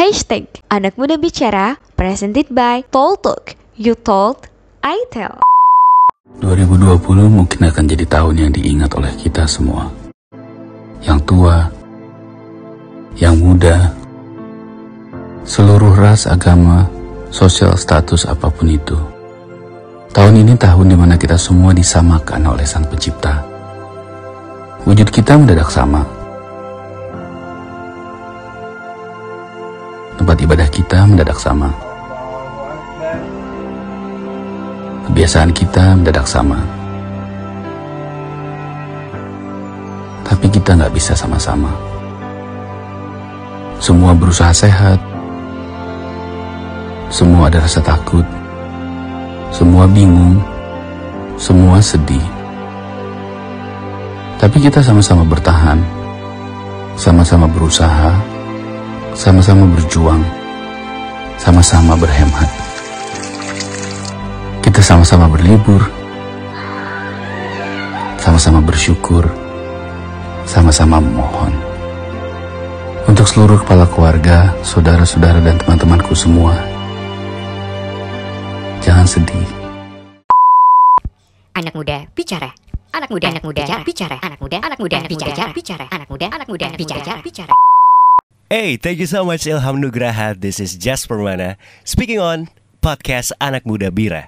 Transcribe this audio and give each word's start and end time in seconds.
Hashtag 0.00 0.48
Anak 0.72 0.96
Muda 0.96 1.20
Bicara 1.20 1.76
presented 1.92 2.48
by 2.48 2.80
Talk. 2.88 3.52
You 3.76 3.92
told, 3.92 4.48
I 4.80 4.96
tell. 5.12 5.44
2020 6.40 7.04
mungkin 7.28 7.68
akan 7.68 7.84
jadi 7.84 8.08
tahun 8.08 8.34
yang 8.40 8.48
diingat 8.56 8.96
oleh 8.96 9.12
kita 9.20 9.44
semua. 9.44 9.92
Yang 11.04 11.20
tua, 11.28 11.68
yang 13.20 13.36
muda, 13.44 13.92
seluruh 15.44 15.92
ras, 15.92 16.24
agama, 16.24 16.88
sosial 17.28 17.76
status 17.76 18.24
apa 18.24 18.48
pun 18.48 18.72
itu. 18.72 18.96
Tahun 20.16 20.32
ini 20.32 20.56
tahun 20.56 20.88
di 20.88 20.96
mana 20.96 21.20
kita 21.20 21.36
semua 21.36 21.76
disamakan 21.76 22.48
oleh 22.48 22.64
Sang 22.64 22.88
Pencipta. 22.88 23.44
Wujud 24.88 25.12
kita 25.12 25.36
mendadak 25.36 25.68
sama. 25.68 26.19
Tempat 30.20 30.36
ibadah 30.36 30.68
kita 30.68 31.08
mendadak 31.08 31.40
sama. 31.40 31.72
Kebiasaan 35.08 35.48
kita 35.48 35.96
mendadak 35.96 36.28
sama. 36.28 36.60
Tapi 40.28 40.46
kita 40.52 40.76
nggak 40.76 40.92
bisa 40.92 41.16
sama-sama. 41.16 41.72
Semua 43.80 44.12
berusaha 44.12 44.52
sehat. 44.52 45.00
Semua 47.08 47.48
ada 47.48 47.64
rasa 47.64 47.80
takut. 47.80 48.28
Semua 49.48 49.88
bingung. 49.88 50.36
Semua 51.40 51.80
sedih. 51.80 52.28
Tapi 54.36 54.68
kita 54.68 54.84
sama-sama 54.84 55.24
bertahan. 55.24 55.80
Sama-sama 57.00 57.48
berusaha. 57.48 58.29
Sama-sama 59.20 59.68
berjuang. 59.76 60.24
Sama-sama 61.36 61.92
berhemat. 61.92 62.48
Kita 64.64 64.80
sama-sama 64.80 65.28
berlibur. 65.28 65.84
Sama-sama 68.16 68.64
bersyukur. 68.64 69.28
Sama-sama 70.48 71.04
memohon. 71.04 71.52
Untuk 73.12 73.28
seluruh 73.28 73.60
kepala 73.60 73.84
keluarga, 73.92 74.56
saudara-saudara 74.64 75.44
dan 75.44 75.60
teman-temanku 75.60 76.16
semua, 76.16 76.56
jangan 78.80 79.04
sedih. 79.04 79.44
Anak 81.52 81.76
muda 81.76 82.08
bicara. 82.16 82.48
Anak 82.96 83.12
muda, 83.12 83.36
anak 83.36 83.44
muda 83.44 83.68
bicara. 83.68 83.84
bicara. 83.84 84.16
Anak 84.24 84.40
muda, 84.40 84.56
anak 84.64 84.78
muda 84.80 84.96
bicara. 85.04 85.52
bicara. 85.52 85.84
Anak 85.92 86.08
muda, 86.08 86.26
anak 86.32 86.48
muda 86.48 86.66
bicara. 86.72 87.20
bicara. 87.20 87.52
Hey, 88.52 88.76
thank 88.76 88.98
you 88.98 89.06
so 89.06 89.24
much 89.24 89.44
Ilham 89.44 89.78
Nugraha. 89.78 90.34
This 90.34 90.58
is 90.58 90.74
Jazz 90.74 91.06
Permana 91.06 91.54
speaking 91.84 92.18
on 92.18 92.48
podcast 92.82 93.30
Anak 93.40 93.64
Muda 93.64 93.92
Bicara. 93.92 94.26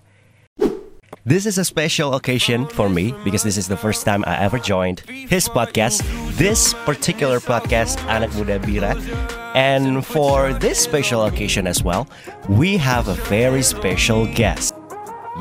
This 1.27 1.45
is 1.45 1.59
a 1.59 1.64
special 1.64 2.14
occasion 2.14 2.69
for 2.69 2.89
me 2.89 3.14
because 3.25 3.42
this 3.42 3.56
is 3.56 3.67
the 3.67 3.77
first 3.77 4.06
time 4.06 4.23
I 4.25 4.39
ever 4.39 4.61
joined 4.61 5.01
his 5.11 5.48
podcast, 5.48 6.06
this 6.39 6.73
particular 6.87 7.41
podcast, 7.41 7.98
Anak 8.06 8.33
Muda 8.39 8.61
Bicara. 8.61 8.95
And 9.56 10.06
for 10.06 10.53
this 10.55 10.79
special 10.79 11.25
occasion 11.27 11.67
as 11.67 11.83
well, 11.83 12.07
we 12.48 12.77
have 12.77 13.09
a 13.09 13.14
very 13.27 13.62
special 13.62 14.27
guest. 14.27 14.73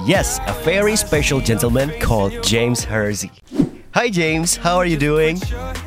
Yes, 0.08 0.40
a 0.48 0.54
very 0.66 0.96
special 0.96 1.40
gentleman 1.40 1.94
called 2.00 2.34
James 2.42 2.84
Hersey. 2.84 3.30
Hi, 3.94 4.10
James. 4.10 4.56
How 4.56 4.78
are 4.78 4.86
you 4.86 4.96
doing? 4.96 5.36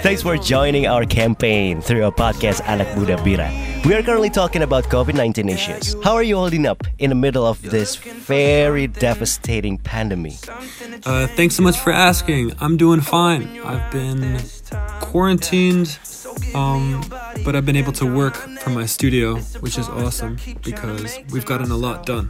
Thanks 0.04 0.22
for 0.22 0.36
joining 0.36 0.86
our 0.86 1.06
campaign 1.06 1.80
through 1.80 2.04
our 2.04 2.12
podcast 2.12 2.60
Anak 2.66 2.94
Muda 2.98 3.16
Bicara. 3.16 3.48
We 3.86 3.94
are 3.94 4.02
currently 4.02 4.28
talking 4.28 4.60
about 4.62 4.84
COVID 4.84 5.14
19 5.14 5.48
issues. 5.48 5.96
How 6.04 6.12
are 6.14 6.22
you 6.22 6.36
holding 6.36 6.66
up 6.66 6.84
in 6.98 7.08
the 7.08 7.16
middle 7.16 7.46
of 7.46 7.62
this 7.62 7.96
very 7.96 8.86
devastating 8.88 9.78
pandemic? 9.78 10.34
Uh, 11.06 11.26
thanks 11.28 11.56
so 11.56 11.62
much 11.62 11.78
for 11.78 11.92
asking. 11.92 12.52
I'm 12.60 12.76
doing 12.76 13.00
fine. 13.00 13.58
I've 13.60 13.90
been 13.90 14.38
quarantined, 15.00 15.98
um, 16.54 17.02
but 17.44 17.56
I've 17.56 17.64
been 17.64 17.76
able 17.76 17.92
to 17.92 18.06
work 18.06 18.36
from 18.60 18.74
my 18.74 18.84
studio, 18.84 19.36
which 19.60 19.78
is 19.78 19.88
awesome 19.88 20.36
because 20.62 21.18
we've 21.32 21.46
gotten 21.46 21.70
a 21.70 21.76
lot 21.76 22.04
done. 22.04 22.28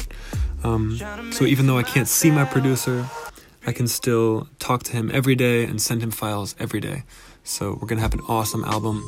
Um, 0.63 0.99
so 1.33 1.45
even 1.45 1.67
though 1.67 1.79
I 1.79 1.83
can't 1.83 2.09
see 2.09 2.31
my 2.31 2.45
producer, 2.45 3.05
I 3.67 3.73
can 3.73 3.89
still 3.89 4.49
talk 4.59 4.83
to 4.85 4.93
him 4.93 5.11
every 5.13 5.35
day 5.35 5.65
and 5.65 5.81
send 5.81 6.03
him 6.03 6.11
files 6.11 6.55
every 6.59 6.81
day. 6.81 7.05
So 7.45 7.79
we're 7.81 7.89
gonna 7.89 8.01
have 8.03 8.15
an 8.15 8.21
awesome 8.29 8.65
album 8.65 9.03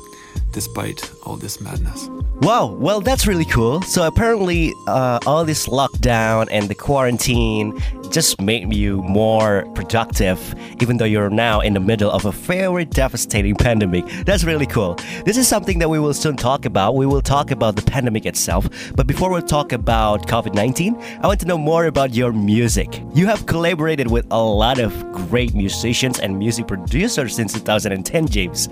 despite 0.53 1.11
all 1.25 1.37
this 1.37 1.61
madness. 1.61 2.09
Wow, 2.41 2.67
well, 2.67 3.01
that's 3.01 3.27
really 3.27 3.47
cool. 3.47 3.81
So 3.83 4.07
apparently, 4.07 4.75
uh, 4.87 5.19
all 5.27 5.45
this 5.47 5.69
lockdown 5.69 6.49
and 6.51 6.69
the 6.69 6.75
quarantine 6.75 7.81
just 8.11 8.41
made 8.41 8.73
you 8.75 9.03
more 9.03 9.65
productive, 9.75 10.55
even 10.81 10.99
though 10.99 11.07
you're 11.07 11.31
now 11.31 11.61
in 11.61 11.73
the 11.73 11.81
middle 11.81 12.11
of 12.11 12.27
a 12.27 12.33
very 12.33 12.85
devastating 12.85 13.55
pandemic. 13.67 14.05
That's 14.27 14.45
really 14.45 14.67
cool. 14.67 14.97
This 15.25 15.39
is 15.39 15.49
something 15.49 15.79
that 15.79 15.89
we 15.89 15.99
will 15.99 16.15
soon 16.15 16.37
talk 16.37 16.67
about. 16.67 16.95
We 16.95 17.07
will 17.07 17.23
talk 17.23 17.51
about 17.51 17.75
the 17.75 17.83
pandemic 17.83 18.27
itself. 18.27 18.69
But 18.95 19.07
before 19.07 19.33
we 19.33 19.41
talk 19.41 19.73
about 19.73 20.27
COVID 20.27 20.55
19, 20.55 20.95
I 21.23 21.27
want 21.27 21.41
to 21.41 21.47
know 21.47 21.59
more 21.59 21.87
about 21.87 22.15
your 22.15 22.33
music. 22.33 23.03
You 23.15 23.27
have 23.27 23.47
collaborated 23.47 24.11
with 24.11 24.27
a 24.31 24.43
lot 24.43 24.79
of 24.79 24.93
great 25.13 25.55
musicians 25.55 26.21
and 26.21 26.39
music 26.39 26.67
producers 26.67 27.35
since 27.35 27.55
2010, 27.55 28.29
James. 28.29 28.69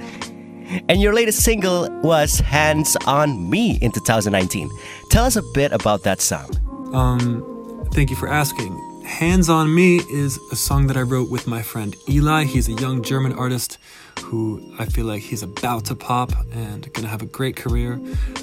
And 0.89 1.01
your 1.01 1.13
latest 1.13 1.43
single 1.43 1.89
was 2.03 2.41
Hands 2.41 2.97
on 3.07 3.51
Me 3.51 3.79
in 3.81 3.93
2019. 3.93 4.71
Tell 5.11 5.25
us 5.25 5.37
a 5.37 5.43
bit 5.55 5.73
about 5.73 6.03
that 6.05 6.21
song. 6.21 6.51
Um, 6.95 7.89
thank 7.93 8.11
you 8.11 8.17
for 8.17 8.29
asking. 8.29 8.73
Hands 9.05 9.49
on 9.51 9.75
Me 9.75 9.99
is 10.11 10.39
a 10.51 10.57
song 10.57 10.87
that 10.87 10.97
I 10.97 11.03
wrote 11.03 11.31
with 11.31 11.47
my 11.47 11.61
friend 11.61 11.95
Eli. 12.09 12.45
He's 12.45 12.69
a 12.69 12.73
young 12.73 13.03
German 13.03 13.33
artist 13.35 13.79
who 14.21 14.75
I 14.79 14.87
feel 14.87 15.05
like 15.05 15.23
he's 15.23 15.43
about 15.43 15.85
to 15.87 15.95
pop 15.95 16.33
and 16.53 16.91
gonna 16.95 17.09
have 17.09 17.21
a 17.21 17.27
great 17.27 17.55
career. 17.55 18.01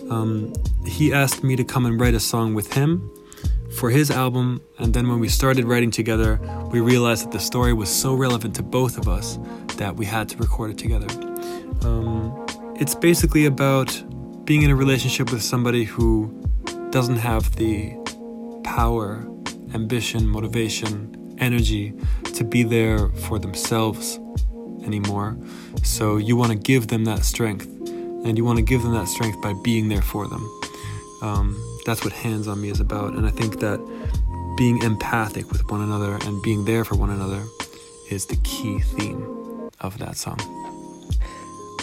Um, 0.09 0.53
he 0.85 1.11
asked 1.13 1.43
me 1.43 1.55
to 1.55 1.63
come 1.63 1.85
and 1.85 1.99
write 1.99 2.13
a 2.13 2.19
song 2.19 2.53
with 2.53 2.73
him 2.73 3.09
for 3.75 3.89
his 3.89 4.11
album, 4.11 4.61
and 4.77 4.93
then 4.93 5.07
when 5.09 5.19
we 5.19 5.29
started 5.29 5.65
writing 5.65 5.91
together, 5.91 6.39
we 6.71 6.79
realized 6.79 7.25
that 7.25 7.31
the 7.31 7.39
story 7.39 7.73
was 7.73 7.89
so 7.89 8.13
relevant 8.13 8.55
to 8.55 8.63
both 8.63 8.97
of 8.97 9.07
us 9.07 9.39
that 9.77 9.95
we 9.95 10.05
had 10.05 10.29
to 10.29 10.37
record 10.37 10.71
it 10.71 10.77
together. 10.77 11.30
Um, 11.83 12.45
it's 12.75 12.95
basically 12.95 13.45
about 13.45 14.03
being 14.45 14.63
in 14.63 14.71
a 14.71 14.75
relationship 14.75 15.31
with 15.31 15.41
somebody 15.41 15.83
who 15.83 16.29
doesn't 16.89 17.17
have 17.17 17.55
the 17.55 17.95
power, 18.63 19.27
ambition, 19.73 20.27
motivation, 20.27 21.35
energy 21.37 21.93
to 22.35 22.43
be 22.43 22.63
there 22.63 23.09
for 23.09 23.39
themselves 23.39 24.19
anymore. 24.83 25.37
So 25.83 26.17
you 26.17 26.35
want 26.35 26.51
to 26.51 26.57
give 26.57 26.87
them 26.87 27.05
that 27.05 27.23
strength, 27.23 27.65
and 27.65 28.37
you 28.37 28.45
want 28.45 28.57
to 28.57 28.63
give 28.63 28.83
them 28.83 28.93
that 28.93 29.07
strength 29.07 29.41
by 29.41 29.53
being 29.63 29.89
there 29.89 30.01
for 30.01 30.27
them. 30.27 30.61
Um, 31.21 31.79
that's 31.85 32.03
what 32.03 32.13
Hands 32.13 32.47
on 32.47 32.61
Me 32.61 32.69
is 32.69 32.79
about, 32.79 33.13
and 33.13 33.25
I 33.25 33.29
think 33.29 33.59
that 33.59 33.79
being 34.57 34.81
empathic 34.83 35.51
with 35.51 35.69
one 35.71 35.81
another 35.81 36.17
and 36.25 36.41
being 36.43 36.65
there 36.65 36.83
for 36.83 36.95
one 36.95 37.09
another 37.09 37.43
is 38.09 38.25
the 38.25 38.35
key 38.37 38.79
theme 38.79 39.69
of 39.79 39.97
that 39.99 40.17
song. 40.17 40.39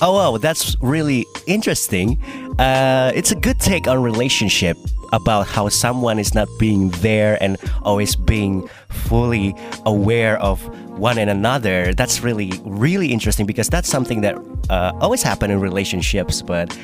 Oh, 0.01 0.15
wow, 0.15 0.39
that's 0.39 0.77
really 0.81 1.27
interesting. 1.49 2.23
Uh, 2.59 3.11
it's 3.17 3.33
a 3.33 3.35
good 3.35 3.59
take 3.59 3.89
on 3.89 4.01
relationship 4.01 4.77
about 5.13 5.49
how 5.49 5.69
someone 5.69 6.21
is 6.21 6.35
not 6.35 6.49
being 6.59 6.91
there 7.03 7.37
and 7.43 7.57
always 7.83 8.15
being 8.15 8.69
fully 8.91 9.57
aware 9.87 10.39
of 10.41 10.63
one 10.99 11.19
and 11.19 11.29
another. 11.29 11.93
That's 11.95 12.21
really, 12.21 12.53
really 12.65 13.11
interesting 13.11 13.45
because 13.45 13.69
that's 13.69 13.89
something 13.89 14.21
that 14.21 14.37
uh, 14.71 14.93
always 15.01 15.23
happen 15.23 15.51
in 15.51 15.59
relationships, 15.59 16.43
but 16.43 16.79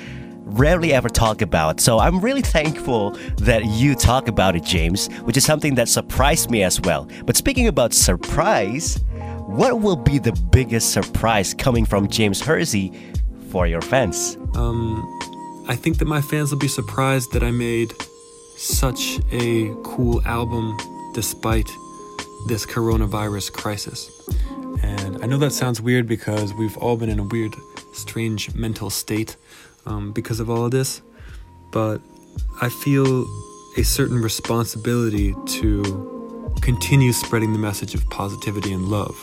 rarely 0.46 0.92
ever 0.92 1.08
talk 1.08 1.40
about. 1.40 1.80
So 1.80 2.00
I'm 2.00 2.20
really 2.20 2.42
thankful 2.42 3.12
that 3.38 3.64
you 3.66 3.94
talk 3.94 4.26
about 4.26 4.56
it, 4.56 4.64
James, 4.64 5.06
which 5.22 5.36
is 5.36 5.44
something 5.44 5.74
that 5.76 5.88
surprised 5.88 6.50
me 6.50 6.64
as 6.64 6.80
well. 6.80 7.08
But 7.26 7.36
speaking 7.36 7.68
about 7.68 7.92
surprise, 7.92 8.98
what 9.56 9.80
will 9.80 9.96
be 9.96 10.18
the 10.18 10.32
biggest 10.50 10.92
surprise 10.92 11.54
coming 11.54 11.84
from 11.84 12.08
James 12.08 12.40
Hersey 12.40 12.92
for 13.50 13.68
your 13.68 13.80
fans? 13.80 14.36
Um, 14.56 15.04
I 15.68 15.76
think 15.76 15.98
that 15.98 16.06
my 16.06 16.20
fans 16.20 16.50
will 16.50 16.58
be 16.58 16.66
surprised 16.66 17.32
that 17.32 17.44
I 17.44 17.52
made 17.52 17.92
such 18.56 19.20
a 19.30 19.72
cool 19.84 20.20
album 20.26 20.76
despite 21.14 21.68
this 22.48 22.66
coronavirus 22.66 23.52
crisis. 23.52 24.10
And 24.82 25.22
I 25.22 25.26
know 25.26 25.38
that 25.38 25.52
sounds 25.52 25.80
weird 25.80 26.08
because 26.08 26.52
we've 26.54 26.76
all 26.78 26.96
been 26.96 27.08
in 27.08 27.20
a 27.20 27.24
weird, 27.24 27.54
strange 27.92 28.52
mental 28.56 28.90
state 28.90 29.36
um, 29.86 30.12
because 30.12 30.40
of 30.40 30.50
all 30.50 30.64
of 30.64 30.72
this, 30.72 31.00
but 31.70 32.00
I 32.60 32.68
feel 32.68 33.24
a 33.78 33.84
certain 33.84 34.20
responsibility 34.20 35.32
to 35.46 36.50
continue 36.60 37.12
spreading 37.12 37.52
the 37.52 37.58
message 37.58 37.94
of 37.94 38.08
positivity 38.10 38.72
and 38.72 38.88
love. 38.88 39.16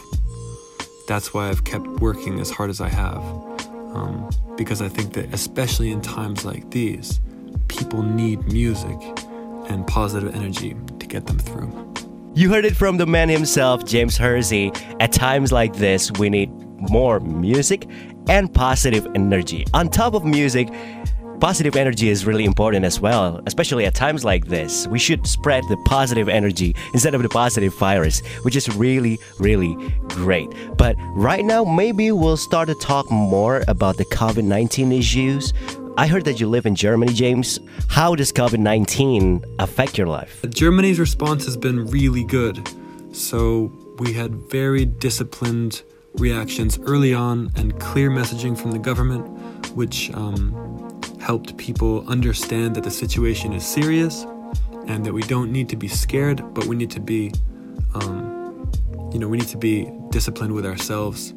That's 1.08 1.34
why 1.34 1.50
I've 1.50 1.64
kept 1.64 1.86
working 2.00 2.40
as 2.40 2.50
hard 2.50 2.70
as 2.70 2.82
I 2.82 2.90
have. 2.90 3.18
Um, 3.94 4.30
because 4.58 4.82
I 4.82 4.88
think 4.88 5.14
that, 5.14 5.34
especially 5.34 5.92
in 5.92 6.02
times 6.02 6.46
like 6.46 6.70
these, 6.72 7.20
people 7.68 8.04
need 8.04 8.42
music 8.52 8.98
and 9.70 9.86
positive 9.88 10.34
energy 10.36 10.76
to 11.00 11.06
get 11.08 11.28
them 11.28 11.40
through. 11.40 11.94
You 12.34 12.50
heard 12.50 12.64
it 12.64 12.76
from 12.76 12.98
the 12.98 13.06
man 13.06 13.28
himself, 13.28 13.86
James 13.86 14.18
Hersey. 14.18 14.72
At 15.02 15.12
times 15.12 15.52
like 15.52 15.76
this, 15.76 16.12
we 16.14 16.30
need 16.30 16.50
more 16.90 17.20
music 17.20 17.88
and 18.30 18.54
positive 18.54 19.06
energy. 19.16 19.66
On 19.74 19.90
top 19.90 20.14
of 20.14 20.24
music, 20.24 20.70
positive 21.42 21.76
energy 21.76 22.10
is 22.10 22.24
really 22.24 22.46
important 22.46 22.86
as 22.86 23.00
well, 23.02 23.42
especially 23.48 23.86
at 23.88 23.96
times 23.96 24.24
like 24.24 24.46
this. 24.46 24.88
We 24.88 25.00
should 25.00 25.26
spread 25.26 25.64
the 25.70 25.78
positive 25.86 26.30
energy 26.30 26.76
instead 26.94 27.16
of 27.16 27.24
the 27.24 27.30
positive 27.30 27.74
virus, 27.74 28.20
which 28.44 28.56
is 28.56 28.74
really, 28.76 29.18
really 29.40 29.76
great. 30.10 30.48
But 30.78 30.96
right 31.16 31.44
now, 31.44 31.64
maybe 31.64 32.12
we'll 32.12 32.38
start 32.38 32.68
to 32.70 32.76
talk 32.76 33.10
more 33.10 33.64
about 33.68 33.98
the 33.98 34.06
COVID 34.06 34.44
19 34.44 34.92
issues. 34.92 35.52
I 35.98 36.06
heard 36.06 36.26
that 36.26 36.40
you 36.40 36.48
live 36.48 36.68
in 36.68 36.76
Germany, 36.76 37.12
James. 37.12 37.60
How 37.90 38.14
does 38.14 38.32
COVID 38.32 38.60
19 38.60 39.44
affect 39.58 39.98
your 39.98 40.08
life? 40.08 40.46
Germany's 40.48 41.00
response 41.00 41.44
has 41.46 41.58
been 41.58 41.88
really 41.88 42.24
good. 42.24 42.70
So 43.14 43.72
we 43.98 44.14
had 44.14 44.36
very 44.36 44.86
disciplined 44.86 45.82
reactions 46.14 46.78
early 46.84 47.16
on 47.16 47.52
and 47.56 47.78
clear 47.80 48.12
messaging 48.12 48.56
from 48.56 48.72
the 48.72 48.80
government, 48.80 49.26
which 49.76 50.12
um, 50.14 50.91
helped 51.32 51.56
people 51.56 52.06
understand 52.10 52.76
that 52.76 52.84
the 52.84 52.92
situation 52.92 53.54
is 53.54 53.66
serious 53.66 54.26
and 54.88 55.06
that 55.06 55.14
we 55.14 55.22
don't 55.22 55.50
need 55.50 55.70
to 55.70 55.78
be 55.78 55.88
scared, 55.88 56.44
but 56.54 56.66
we 56.66 56.76
need 56.76 56.92
to 56.92 57.00
be, 57.00 57.32
um, 57.96 58.70
you 59.14 59.18
know, 59.18 59.30
we 59.30 59.38
need 59.38 59.48
to 59.48 59.58
be 59.58 59.90
disciplined 60.10 60.54
with 60.54 60.66
ourselves 60.66 61.30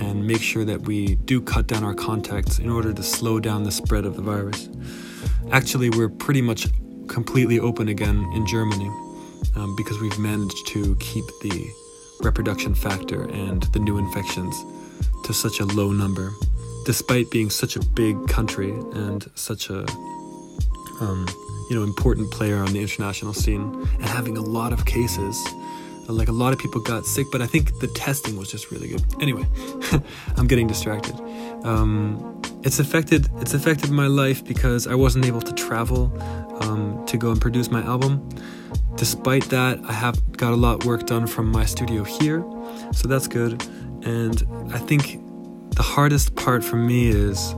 and 0.00 0.26
make 0.26 0.42
sure 0.42 0.64
that 0.64 0.80
we 0.80 1.14
do 1.30 1.40
cut 1.40 1.68
down 1.68 1.84
our 1.84 1.94
contacts 1.94 2.58
in 2.58 2.68
order 2.68 2.92
to 2.92 3.04
slow 3.04 3.38
down 3.38 3.62
the 3.62 3.70
spread 3.70 4.04
of 4.04 4.16
the 4.16 4.22
virus. 4.34 4.68
Actually, 5.52 5.90
we're 5.90 6.08
pretty 6.08 6.42
much 6.42 6.66
completely 7.06 7.60
open 7.60 7.86
again 7.88 8.18
in 8.34 8.44
Germany 8.48 8.90
um, 9.54 9.76
because 9.76 9.96
we've 10.00 10.18
managed 10.18 10.66
to 10.66 10.96
keep 10.96 11.26
the 11.42 11.70
reproduction 12.20 12.74
factor 12.74 13.30
and 13.30 13.62
the 13.74 13.78
new 13.78 13.96
infections 13.96 14.56
to 15.22 15.32
such 15.32 15.60
a 15.60 15.64
low 15.66 15.92
number, 15.92 16.32
despite 16.86 17.28
being 17.32 17.50
such 17.50 17.74
a 17.74 17.80
big 17.80 18.28
country 18.28 18.70
and 18.70 19.28
such 19.34 19.68
a 19.70 19.80
um, 21.00 21.26
you 21.68 21.76
know 21.76 21.82
important 21.82 22.30
player 22.30 22.58
on 22.58 22.72
the 22.72 22.80
international 22.80 23.34
scene 23.34 23.60
and 23.94 24.04
having 24.04 24.38
a 24.38 24.40
lot 24.40 24.72
of 24.72 24.86
cases. 24.86 25.36
Like 26.08 26.28
a 26.28 26.32
lot 26.32 26.52
of 26.52 26.60
people 26.60 26.80
got 26.80 27.04
sick, 27.04 27.26
but 27.32 27.42
I 27.42 27.46
think 27.46 27.80
the 27.80 27.88
testing 27.88 28.36
was 28.36 28.48
just 28.48 28.70
really 28.70 28.86
good. 28.86 29.02
Anyway, 29.20 29.44
I'm 30.36 30.46
getting 30.46 30.68
distracted. 30.68 31.16
Um, 31.64 32.40
it's 32.62 32.78
affected. 32.78 33.28
It's 33.40 33.54
affected 33.54 33.90
my 33.90 34.06
life 34.06 34.44
because 34.44 34.86
I 34.86 34.94
wasn't 34.94 35.24
able 35.24 35.40
to 35.40 35.52
travel 35.52 36.12
um, 36.60 37.04
to 37.06 37.16
go 37.16 37.32
and 37.32 37.40
produce 37.40 37.72
my 37.72 37.82
album. 37.82 38.28
Despite 38.94 39.50
that, 39.50 39.80
I 39.88 39.92
have 39.92 40.36
got 40.36 40.52
a 40.52 40.56
lot 40.56 40.78
of 40.80 40.86
work 40.86 41.06
done 41.06 41.26
from 41.26 41.50
my 41.50 41.64
studio 41.64 42.04
here, 42.04 42.44
so 42.92 43.08
that's 43.08 43.26
good. 43.26 43.60
And 44.04 44.46
I 44.72 44.78
think 44.78 45.18
the 45.76 45.82
hardest 45.82 46.34
part 46.34 46.64
for 46.64 46.76
me 46.76 47.08
is 47.08 47.54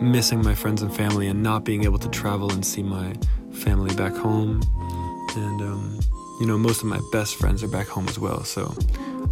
missing 0.00 0.42
my 0.42 0.54
friends 0.54 0.80
and 0.80 0.94
family 0.94 1.28
and 1.28 1.42
not 1.42 1.64
being 1.64 1.84
able 1.84 1.98
to 1.98 2.08
travel 2.08 2.50
and 2.50 2.64
see 2.64 2.82
my 2.82 3.12
family 3.52 3.94
back 3.94 4.14
home. 4.14 4.62
And, 5.36 5.60
um, 5.60 6.00
you 6.40 6.46
know, 6.46 6.56
most 6.56 6.80
of 6.80 6.88
my 6.88 6.98
best 7.12 7.36
friends 7.36 7.62
are 7.62 7.68
back 7.68 7.86
home 7.86 8.08
as 8.08 8.18
well, 8.18 8.42
so 8.42 8.74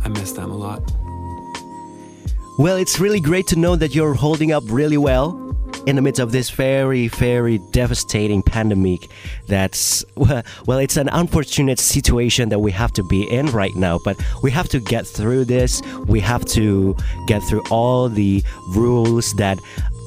I 0.04 0.08
miss 0.08 0.32
them 0.32 0.50
a 0.50 0.56
lot. 0.56 0.82
Well, 2.58 2.76
it's 2.76 3.00
really 3.00 3.20
great 3.20 3.46
to 3.48 3.56
know 3.56 3.74
that 3.74 3.94
you're 3.94 4.14
holding 4.14 4.52
up 4.52 4.64
really 4.66 4.98
well 4.98 5.45
in 5.86 5.96
the 5.96 6.02
midst 6.02 6.20
of 6.20 6.32
this 6.32 6.50
very, 6.50 7.08
very 7.08 7.58
devastating 7.70 8.42
pandemic. 8.42 9.08
That's, 9.46 10.04
well, 10.16 10.78
it's 10.78 10.96
an 10.96 11.08
unfortunate 11.12 11.78
situation 11.78 12.48
that 12.50 12.58
we 12.58 12.72
have 12.72 12.92
to 12.94 13.04
be 13.04 13.22
in 13.30 13.46
right 13.46 13.74
now, 13.74 13.98
but 14.04 14.16
we 14.42 14.50
have 14.50 14.68
to 14.70 14.80
get 14.80 15.06
through 15.06 15.44
this. 15.44 15.80
We 16.06 16.20
have 16.20 16.44
to 16.46 16.96
get 17.26 17.42
through 17.44 17.62
all 17.70 18.08
the 18.08 18.42
rules 18.74 19.32
that 19.34 19.58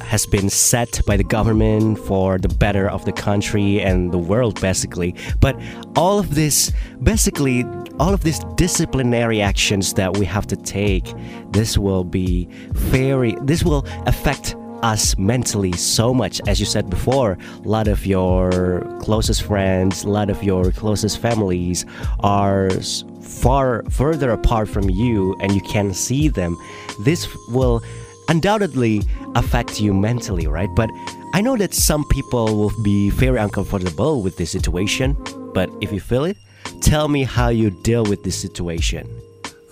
has 0.01 0.25
been 0.25 0.49
set 0.49 1.01
by 1.05 1.15
the 1.15 1.23
government 1.23 1.99
for 1.99 2.37
the 2.37 2.47
better 2.47 2.89
of 2.89 3.05
the 3.05 3.11
country 3.11 3.79
and 3.79 4.11
the 4.11 4.17
world 4.17 4.59
basically 4.59 5.13
but 5.39 5.59
all 5.95 6.17
of 6.17 6.33
this 6.33 6.71
basically 7.03 7.63
all 7.99 8.13
of 8.13 8.23
these 8.23 8.39
disciplinary 8.55 9.41
actions 9.41 9.93
that 9.93 10.17
we 10.17 10.25
have 10.25 10.47
to 10.47 10.55
take 10.55 11.13
this 11.51 11.77
will 11.77 12.03
be 12.03 12.47
very 12.71 13.35
this 13.43 13.63
will 13.63 13.85
affect 14.07 14.55
us 14.83 15.17
mentally 15.17 15.71
so 15.73 16.13
much 16.13 16.41
as 16.47 16.59
you 16.59 16.65
said 16.65 16.89
before 16.89 17.37
a 17.63 17.67
lot 17.67 17.87
of 17.87 18.05
your 18.05 18.81
closest 19.01 19.43
friends 19.43 20.03
a 20.03 20.09
lot 20.09 20.29
of 20.29 20.43
your 20.43 20.71
closest 20.71 21.19
families 21.19 21.85
are 22.21 22.69
far 23.29 23.83
further 23.89 24.31
apart 24.31 24.67
from 24.67 24.89
you 24.89 25.35
and 25.41 25.53
you 25.53 25.61
can't 25.61 25.95
see 25.95 26.27
them. 26.27 26.57
This 26.99 27.27
will 27.49 27.81
undoubtedly 28.27 29.01
affect 29.35 29.79
you 29.79 29.93
mentally 29.93 30.47
right? 30.47 30.69
But 30.75 30.89
i 31.33 31.41
know 31.41 31.55
that 31.57 31.73
some 31.73 32.03
people 32.09 32.57
will 32.57 32.73
be 32.83 33.11
very 33.11 33.37
uncomfortable 33.37 34.23
with 34.23 34.37
this 34.37 34.49
situation 34.49 35.15
but 35.53 35.69
if 35.79 35.91
you 35.91 35.99
feel 35.99 36.25
it 36.25 36.35
tell 36.81 37.07
me 37.07 37.23
how 37.23 37.49
you 37.49 37.69
deal 37.83 38.03
with 38.03 38.23
this 38.23 38.35
situation 38.35 39.07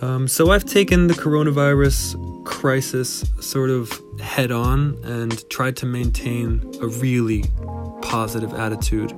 um, 0.02 0.28
so 0.28 0.52
I've 0.52 0.66
taken 0.66 1.08
the 1.08 1.14
coronavirus 1.14 2.46
crisis 2.46 3.26
sort 3.40 3.70
of 3.70 3.92
head 4.20 4.52
on 4.52 4.98
and 5.04 5.50
tried 5.50 5.76
to 5.78 5.86
maintain 5.86 6.62
a 6.82 6.88
really 6.88 7.44
positive 8.02 8.54
attitude 8.54 9.12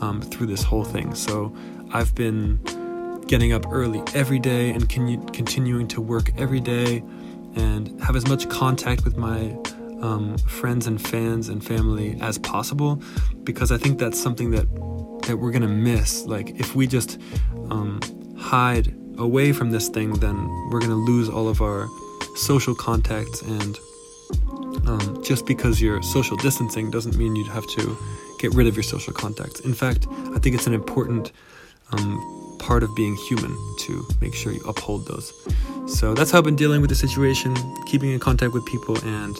um, 0.00 0.20
through 0.20 0.46
this 0.46 0.62
whole 0.62 0.84
thing. 0.84 1.14
So 1.14 1.54
I've 1.92 2.14
been 2.14 2.60
getting 3.26 3.52
up 3.52 3.66
early 3.70 4.02
every 4.14 4.38
day 4.38 4.70
and 4.70 4.88
con- 4.88 5.26
continuing 5.28 5.88
to 5.88 6.00
work 6.00 6.30
every 6.38 6.60
day 6.60 7.02
and 7.56 8.00
have 8.00 8.14
as 8.14 8.26
much 8.28 8.48
contact 8.48 9.04
with 9.04 9.16
my 9.16 9.56
um, 10.02 10.36
friends 10.38 10.86
and 10.86 11.00
fans 11.00 11.48
and 11.48 11.64
family 11.64 12.18
as 12.20 12.38
possible 12.38 13.02
because 13.44 13.72
I 13.72 13.78
think 13.78 13.98
that's 13.98 14.20
something 14.20 14.50
that 14.50 14.66
that 15.26 15.38
we're 15.38 15.50
gonna 15.50 15.66
miss. 15.66 16.24
Like 16.24 16.50
if 16.60 16.76
we 16.76 16.86
just 16.86 17.20
um, 17.70 18.00
hide 18.38 18.95
away 19.18 19.52
from 19.52 19.70
this 19.70 19.88
thing, 19.88 20.12
then 20.14 20.36
we're 20.70 20.80
going 20.80 20.90
to 20.90 20.94
lose 21.12 21.28
all 21.28 21.48
of 21.48 21.60
our 21.60 21.88
social 22.34 22.74
contacts. 22.74 23.42
And 23.42 23.78
um, 24.86 25.22
just 25.22 25.46
because 25.46 25.80
you're 25.80 26.02
social 26.02 26.36
distancing 26.36 26.90
doesn't 26.90 27.16
mean 27.16 27.36
you'd 27.36 27.48
have 27.48 27.66
to 27.68 27.96
get 28.38 28.54
rid 28.54 28.66
of 28.66 28.76
your 28.76 28.82
social 28.82 29.12
contacts. 29.12 29.60
In 29.60 29.74
fact, 29.74 30.06
I 30.34 30.38
think 30.38 30.54
it's 30.54 30.66
an 30.66 30.74
important 30.74 31.32
um, 31.92 32.56
part 32.58 32.82
of 32.82 32.94
being 32.94 33.16
human 33.16 33.56
to 33.80 34.06
make 34.20 34.34
sure 34.34 34.52
you 34.52 34.62
uphold 34.66 35.06
those. 35.06 35.32
So 35.86 36.14
that's 36.14 36.32
how 36.32 36.38
I've 36.38 36.44
been 36.44 36.56
dealing 36.56 36.80
with 36.80 36.90
the 36.90 36.96
situation, 36.96 37.54
keeping 37.86 38.10
in 38.10 38.18
contact 38.18 38.52
with 38.52 38.66
people 38.66 38.98
and 39.04 39.36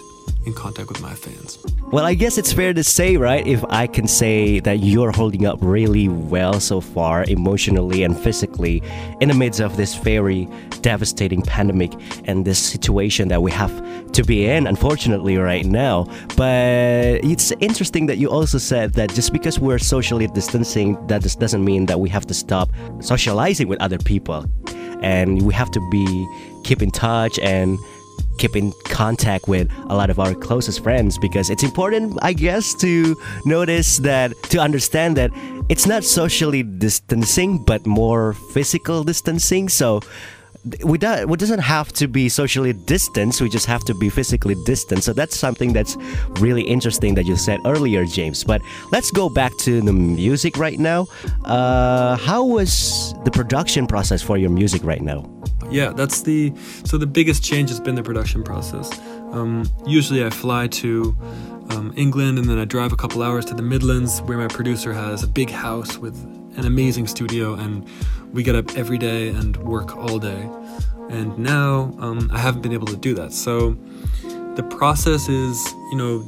in 0.46 0.54
contact 0.54 0.88
with 0.88 1.02
my 1.02 1.12
fans. 1.12 1.58
Well, 1.90 2.04
I 2.04 2.14
guess 2.14 2.38
it's 2.38 2.52
fair 2.52 2.72
to 2.72 2.84
say, 2.84 3.16
right? 3.16 3.44
If 3.44 3.64
I 3.68 3.88
can 3.88 4.06
say 4.06 4.60
that 4.60 4.78
you're 4.78 5.10
holding 5.10 5.44
up 5.44 5.58
really 5.60 6.08
well 6.08 6.60
so 6.60 6.80
far, 6.80 7.24
emotionally 7.24 8.04
and 8.04 8.16
physically, 8.16 8.80
in 9.20 9.28
the 9.28 9.34
midst 9.34 9.60
of 9.60 9.76
this 9.76 9.96
very 9.96 10.48
devastating 10.82 11.42
pandemic 11.42 11.92
and 12.26 12.44
this 12.44 12.60
situation 12.60 13.26
that 13.28 13.42
we 13.42 13.50
have 13.50 13.72
to 14.12 14.22
be 14.22 14.46
in, 14.46 14.68
unfortunately, 14.68 15.36
right 15.36 15.66
now. 15.66 16.04
But 16.36 17.24
it's 17.24 17.50
interesting 17.58 18.06
that 18.06 18.18
you 18.18 18.30
also 18.30 18.58
said 18.58 18.94
that 18.94 19.12
just 19.12 19.32
because 19.32 19.58
we're 19.58 19.80
socially 19.80 20.28
distancing, 20.28 21.04
that 21.08 21.22
just 21.22 21.40
doesn't 21.40 21.64
mean 21.64 21.86
that 21.86 21.98
we 21.98 22.08
have 22.10 22.26
to 22.26 22.34
stop 22.34 22.70
socializing 23.00 23.66
with 23.66 23.80
other 23.80 23.98
people. 23.98 24.44
And 25.02 25.42
we 25.42 25.54
have 25.54 25.70
to 25.72 25.90
be 25.90 26.28
keep 26.64 26.82
in 26.82 26.90
touch 26.90 27.38
and 27.38 27.78
keep 28.38 28.56
in 28.56 28.72
contact 28.84 29.48
with 29.48 29.70
a 29.88 29.96
lot 29.96 30.10
of 30.10 30.18
our 30.18 30.34
closest 30.34 30.82
friends 30.82 31.18
because 31.18 31.48
it's 31.50 31.62
important, 31.62 32.18
I 32.22 32.32
guess, 32.32 32.74
to 32.74 33.16
notice 33.44 33.98
that, 33.98 34.32
to 34.50 34.58
understand 34.58 35.16
that 35.16 35.30
it's 35.68 35.86
not 35.86 36.04
socially 36.04 36.62
distancing, 36.62 37.64
but 37.64 37.86
more 37.86 38.34
physical 38.52 39.04
distancing. 39.04 39.68
So, 39.68 40.00
we 40.84 40.98
don't 40.98 41.28
we 41.28 41.36
doesn't 41.36 41.60
have 41.60 41.92
to 41.92 42.08
be 42.08 42.28
socially 42.28 42.72
distanced 42.72 43.40
we 43.40 43.48
just 43.48 43.66
have 43.66 43.84
to 43.84 43.94
be 43.94 44.08
physically 44.08 44.56
distant 44.64 45.02
so 45.02 45.12
that's 45.12 45.36
something 45.36 45.72
that's 45.72 45.96
really 46.40 46.62
interesting 46.62 47.14
that 47.14 47.24
you 47.24 47.36
said 47.36 47.60
earlier 47.64 48.04
james. 48.04 48.44
But 48.44 48.60
let's 48.92 49.10
go 49.10 49.28
back 49.28 49.52
to 49.60 49.80
the 49.80 49.92
music 49.92 50.56
right 50.56 50.78
now. 50.78 51.06
Uh, 51.44 52.16
how 52.16 52.44
was 52.44 53.14
the 53.24 53.30
production 53.30 53.86
process 53.86 54.22
for 54.22 54.36
your 54.36 54.50
music 54.50 54.82
right 54.84 55.02
now? 55.02 55.30
Yeah 55.70 55.92
that's 55.92 56.22
the 56.22 56.52
so 56.84 56.98
the 56.98 57.06
biggest 57.06 57.42
change 57.42 57.70
has 57.70 57.80
been 57.80 57.94
the 57.94 58.02
production 58.02 58.42
process. 58.42 58.90
Um, 59.32 59.68
usually 59.86 60.24
i 60.24 60.30
fly 60.30 60.68
to 60.68 61.16
um, 61.70 61.92
england 61.96 62.38
and 62.38 62.48
then 62.48 62.58
i 62.58 62.64
drive 62.64 62.92
a 62.92 62.96
couple 62.96 63.22
hours 63.22 63.44
to 63.46 63.54
the 63.54 63.62
midlands 63.62 64.22
where 64.22 64.38
my 64.38 64.46
producer 64.46 64.92
has 64.92 65.24
a 65.24 65.26
big 65.26 65.50
house 65.50 65.98
with 65.98 66.16
an 66.56 66.66
amazing 66.66 67.06
studio 67.06 67.54
and 67.54 67.86
we 68.32 68.42
get 68.42 68.54
up 68.54 68.76
every 68.76 68.98
day 68.98 69.28
and 69.28 69.56
work 69.58 69.96
all 69.96 70.18
day. 70.18 70.48
And 71.10 71.38
now 71.38 71.94
um, 71.98 72.30
I 72.32 72.38
haven't 72.38 72.62
been 72.62 72.72
able 72.72 72.88
to 72.88 72.96
do 72.96 73.14
that. 73.14 73.32
So 73.32 73.76
the 74.56 74.66
process 74.70 75.28
is, 75.28 75.64
you 75.90 75.96
know, 75.96 76.24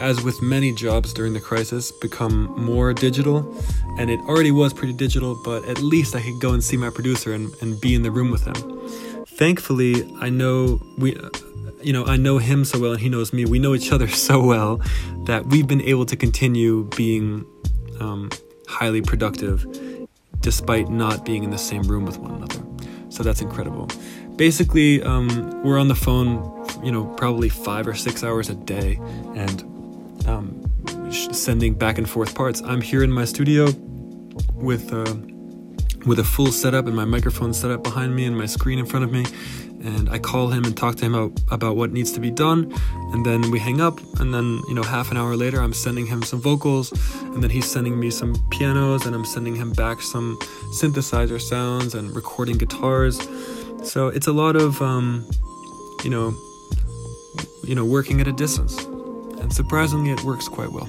as 0.00 0.22
with 0.22 0.40
many 0.42 0.72
jobs 0.72 1.12
during 1.14 1.32
the 1.32 1.40
crisis, 1.40 1.92
become 2.00 2.44
more 2.56 2.92
digital. 2.92 3.56
And 3.98 4.10
it 4.10 4.20
already 4.20 4.50
was 4.50 4.72
pretty 4.72 4.92
digital, 4.92 5.40
but 5.44 5.64
at 5.64 5.80
least 5.80 6.14
I 6.14 6.20
could 6.20 6.40
go 6.40 6.52
and 6.52 6.62
see 6.62 6.76
my 6.76 6.90
producer 6.90 7.32
and, 7.32 7.52
and 7.62 7.80
be 7.80 7.94
in 7.94 8.02
the 8.02 8.10
room 8.10 8.30
with 8.30 8.44
him. 8.44 9.24
Thankfully, 9.26 10.10
I 10.20 10.30
know 10.30 10.80
we, 10.98 11.16
you 11.82 11.92
know, 11.92 12.04
I 12.04 12.16
know 12.16 12.38
him 12.38 12.64
so 12.64 12.78
well 12.78 12.92
and 12.92 13.00
he 13.00 13.08
knows 13.08 13.32
me. 13.32 13.44
We 13.44 13.58
know 13.58 13.74
each 13.74 13.92
other 13.92 14.08
so 14.28 14.42
well 14.42 14.80
that 15.26 15.46
we've 15.46 15.66
been 15.66 15.82
able 15.82 16.06
to 16.06 16.16
continue 16.16 16.84
being 16.96 17.46
um, 18.00 18.30
highly 18.68 19.02
productive 19.02 19.66
despite 20.40 20.88
not 20.88 21.24
being 21.24 21.42
in 21.42 21.50
the 21.50 21.58
same 21.58 21.82
room 21.82 22.04
with 22.04 22.18
one 22.18 22.30
another. 22.30 22.62
So 23.08 23.22
that's 23.22 23.40
incredible. 23.40 23.88
Basically, 24.36 25.02
um, 25.02 25.62
we're 25.64 25.78
on 25.78 25.88
the 25.88 25.96
phone, 25.96 26.66
you 26.84 26.92
know, 26.92 27.04
probably 27.16 27.48
five 27.48 27.88
or 27.88 27.94
six 27.94 28.22
hours 28.22 28.48
a 28.48 28.54
day 28.54 29.00
and 29.34 29.62
um, 30.28 31.10
sending 31.10 31.74
back 31.74 31.98
and 31.98 32.08
forth 32.08 32.34
parts. 32.34 32.62
I'm 32.62 32.80
here 32.80 33.02
in 33.02 33.10
my 33.10 33.24
studio 33.24 33.70
with 34.54 34.92
uh, 34.92 35.16
with 36.08 36.18
a 36.18 36.24
full 36.24 36.50
setup 36.50 36.86
and 36.86 36.96
my 36.96 37.04
microphone 37.04 37.52
set 37.52 37.70
up 37.70 37.84
behind 37.84 38.16
me 38.16 38.24
and 38.24 38.36
my 38.36 38.46
screen 38.46 38.78
in 38.78 38.86
front 38.86 39.04
of 39.04 39.12
me. 39.12 39.26
And 39.84 40.08
I 40.08 40.18
call 40.18 40.48
him 40.48 40.64
and 40.64 40.76
talk 40.76 40.96
to 40.96 41.04
him 41.04 41.14
about, 41.14 41.40
about 41.50 41.76
what 41.76 41.92
needs 41.92 42.10
to 42.12 42.20
be 42.20 42.30
done. 42.30 42.72
And 43.12 43.24
then 43.24 43.50
we 43.50 43.58
hang 43.58 43.80
up. 43.80 44.00
And 44.18 44.34
then, 44.34 44.60
you 44.68 44.74
know, 44.74 44.82
half 44.82 45.10
an 45.10 45.16
hour 45.16 45.36
later, 45.36 45.60
I'm 45.60 45.72
sending 45.72 46.06
him 46.06 46.22
some 46.22 46.40
vocals. 46.40 46.90
And 47.22 47.42
then 47.42 47.50
he's 47.50 47.70
sending 47.70 48.00
me 48.00 48.10
some 48.10 48.34
pianos. 48.50 49.06
And 49.06 49.14
I'm 49.14 49.24
sending 49.24 49.54
him 49.54 49.72
back 49.72 50.00
some 50.00 50.36
synthesizer 50.72 51.40
sounds 51.40 51.94
and 51.94 52.14
recording 52.16 52.58
guitars. 52.58 53.20
So 53.84 54.08
it's 54.08 54.26
a 54.26 54.32
lot 54.32 54.56
of, 54.56 54.82
um, 54.82 55.28
you 56.02 56.10
know, 56.10 56.34
you 57.62 57.74
know, 57.74 57.84
working 57.84 58.20
at 58.20 58.26
a 58.26 58.32
distance. 58.32 58.82
And 59.40 59.52
surprisingly, 59.52 60.10
it 60.10 60.24
works 60.24 60.48
quite 60.48 60.72
well. 60.72 60.88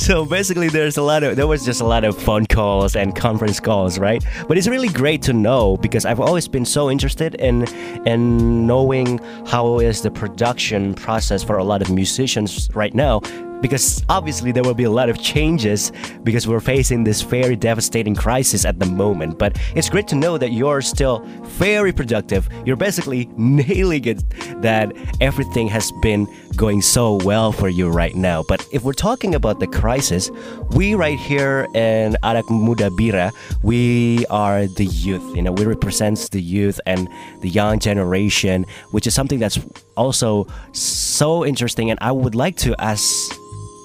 So 0.00 0.24
basically, 0.24 0.70
there's 0.70 0.96
a 0.96 1.02
lot 1.02 1.22
of 1.22 1.36
there 1.36 1.46
was 1.46 1.62
just 1.62 1.82
a 1.82 1.84
lot 1.84 2.04
of 2.04 2.16
phone 2.16 2.46
calls 2.46 2.96
and 2.96 3.14
conference 3.14 3.60
calls, 3.60 3.98
right? 3.98 4.24
But 4.48 4.56
it's 4.56 4.66
really 4.66 4.88
great 4.88 5.20
to 5.22 5.34
know 5.34 5.76
because 5.76 6.06
I've 6.06 6.20
always 6.20 6.48
been 6.48 6.64
so 6.64 6.90
interested 6.90 7.34
in 7.34 7.66
in 8.06 8.66
knowing 8.66 9.18
how 9.46 9.78
is 9.78 10.00
the 10.00 10.10
production 10.10 10.94
process 10.94 11.44
for 11.44 11.58
a 11.58 11.64
lot 11.64 11.82
of 11.82 11.90
musicians 11.90 12.70
right 12.74 12.94
now 12.94 13.20
because 13.60 14.04
obviously 14.08 14.52
there 14.52 14.62
will 14.62 14.74
be 14.74 14.84
a 14.84 14.90
lot 14.90 15.08
of 15.08 15.20
changes 15.20 15.92
because 16.22 16.46
we're 16.46 16.60
facing 16.60 17.04
this 17.04 17.22
very 17.22 17.56
devastating 17.56 18.14
crisis 18.14 18.64
at 18.64 18.78
the 18.78 18.86
moment. 18.86 19.38
But 19.38 19.58
it's 19.74 19.88
great 19.88 20.08
to 20.08 20.16
know 20.16 20.38
that 20.38 20.52
you're 20.52 20.82
still 20.82 21.20
very 21.44 21.92
productive. 21.92 22.48
You're 22.64 22.76
basically 22.76 23.28
nailing 23.36 24.04
it 24.06 24.28
that 24.62 24.92
everything 25.20 25.68
has 25.68 25.92
been 26.02 26.26
going 26.56 26.82
so 26.82 27.14
well 27.24 27.52
for 27.52 27.68
you 27.68 27.88
right 27.88 28.14
now. 28.14 28.42
But 28.42 28.66
if 28.72 28.82
we're 28.82 28.92
talking 28.92 29.34
about 29.34 29.60
the 29.60 29.66
crisis, 29.66 30.30
we 30.70 30.94
right 30.94 31.18
here 31.18 31.66
in 31.74 32.16
Anak 32.22 32.50
Muda 32.50 32.90
Bicara, 32.90 33.30
we 33.62 34.26
are 34.26 34.66
the 34.66 34.84
youth. 34.84 35.36
You 35.36 35.42
know, 35.42 35.52
we 35.52 35.64
represent 35.64 36.30
the 36.30 36.40
youth 36.40 36.80
and 36.86 37.08
the 37.40 37.48
young 37.48 37.78
generation, 37.78 38.66
which 38.90 39.06
is 39.06 39.14
something 39.14 39.38
that's 39.38 39.58
also 39.96 40.46
so 40.72 41.44
interesting. 41.44 41.90
And 41.90 41.98
I 42.02 42.12
would 42.12 42.34
like 42.34 42.56
to 42.58 42.74
ask 42.80 43.32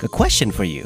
a 0.03 0.07
question 0.07 0.51
for 0.51 0.63
you. 0.63 0.83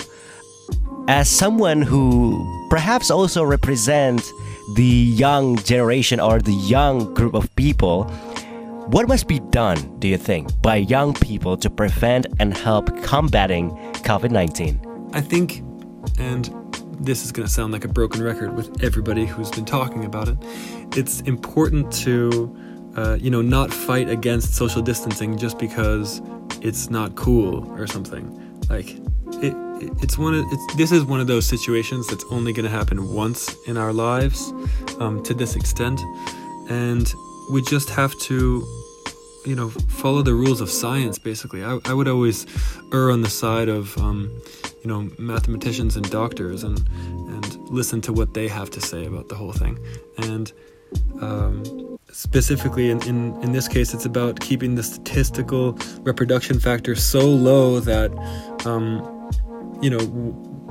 As 1.08 1.30
someone 1.30 1.82
who 1.82 2.68
perhaps 2.70 3.10
also 3.10 3.44
represents 3.44 4.32
the 4.76 4.84
young 4.84 5.58
generation 5.58 6.20
or 6.20 6.40
the 6.40 6.54
young 6.54 7.14
group 7.14 7.34
of 7.34 7.54
people, 7.56 8.04
what 8.90 9.08
must 9.08 9.28
be 9.28 9.40
done, 9.40 9.78
do 10.00 10.08
you 10.08 10.18
think, 10.18 10.50
by 10.62 10.78
young 10.78 11.14
people 11.14 11.58
to 11.58 11.70
prevent 11.70 12.28
and 12.40 12.56
help 12.56 12.88
combating 13.04 13.72
COVID 14.04 14.32
19? 14.32 15.10
I 15.14 15.22
think, 15.22 15.64
and 16.20 16.50
this 17.00 17.24
is 17.24 17.32
going 17.32 17.48
to 17.48 17.54
sound 17.54 17.74
like 17.74 17.86
a 17.86 17.88
broken 17.88 18.22
record 18.22 18.56
with 18.56 18.84
everybody 18.84 19.26
who's 19.26 19.50
been 19.52 19.66
talking 19.66 20.06
about 20.06 20.28
it, 20.28 20.38
it's 20.96 21.22
important 21.22 21.92
to, 21.94 22.56
uh, 22.98 23.18
you 23.20 23.30
know, 23.30 23.42
not 23.42 23.74
fight 23.74 24.10
against 24.10 24.56
social 24.56 24.82
distancing 24.82 25.38
just 25.38 25.58
because 25.58 26.22
it's 26.62 26.90
not 26.90 27.16
cool 27.16 27.68
or 27.80 27.88
something. 27.88 28.49
Like, 28.70 28.90
it, 29.42 29.56
it's 30.02 30.18
one 30.18 30.34
of 30.34 30.46
it's 30.52 30.76
this 30.76 30.92
is 30.92 31.04
one 31.04 31.20
of 31.20 31.28
those 31.28 31.46
situations 31.46 32.08
that's 32.08 32.26
only 32.32 32.54
going 32.54 32.66
to 32.66 32.72
happen 32.72 33.14
once 33.14 33.56
in 33.68 33.78
our 33.78 33.94
lives 33.94 34.54
um, 35.00 35.24
to 35.24 35.34
this 35.34 35.56
extent. 35.56 36.00
And 36.70 37.12
we 37.52 37.62
just 37.62 37.90
have 37.90 38.18
to 38.20 38.66
you 39.46 39.56
know 39.56 39.70
follow 39.70 40.22
the 40.22 40.34
rules 40.34 40.62
of 40.62 40.70
science 40.70 41.18
basically. 41.18 41.64
I, 41.64 41.80
I 41.86 41.94
would 41.94 42.08
always 42.08 42.46
err 42.94 43.12
on 43.12 43.22
the 43.22 43.30
side 43.30 43.70
of 43.70 43.98
um, 43.98 44.30
you 44.84 44.90
know 44.90 45.10
mathematicians 45.18 45.96
and 45.96 46.10
doctors 46.10 46.64
and 46.64 46.80
and 47.34 47.70
listen 47.70 48.02
to 48.02 48.14
what 48.14 48.34
they 48.34 48.48
have 48.48 48.70
to 48.72 48.82
say 48.82 49.06
about 49.06 49.30
the 49.30 49.36
whole 49.36 49.54
thing. 49.54 49.80
And 50.18 50.52
um, 51.22 51.99
specifically 52.12 52.90
in, 52.90 53.02
in, 53.04 53.42
in 53.42 53.52
this 53.52 53.68
case 53.68 53.94
it's 53.94 54.06
about 54.06 54.40
keeping 54.40 54.76
the 54.76 54.84
statistical 54.84 55.74
reproduction 56.02 56.60
factor 56.60 56.96
so 56.96 57.22
low 57.22 57.80
that 57.80 58.12
um, 58.66 59.20
you 59.82 59.90
know, 59.90 60.00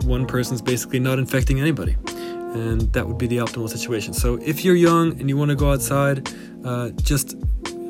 one 0.05 0.27
person's 0.27 0.63
basically 0.63 1.01
not 1.01 1.19
infecting 1.19 1.61
anybody. 1.61 1.97
And 2.07 2.93
that 2.93 3.07
would 3.07 3.19
be 3.19 3.27
the 3.27 3.39
optimal 3.39 3.69
situation. 3.69 4.15
So 4.15 4.37
if 4.37 4.65
you're 4.65 4.75
young 4.75 5.19
and 5.21 5.29
you 5.29 5.37
want 5.37 5.51
to 5.51 5.55
go 5.55 5.73
outside, 5.73 6.29
uh, 6.65 6.91
just 6.91 7.37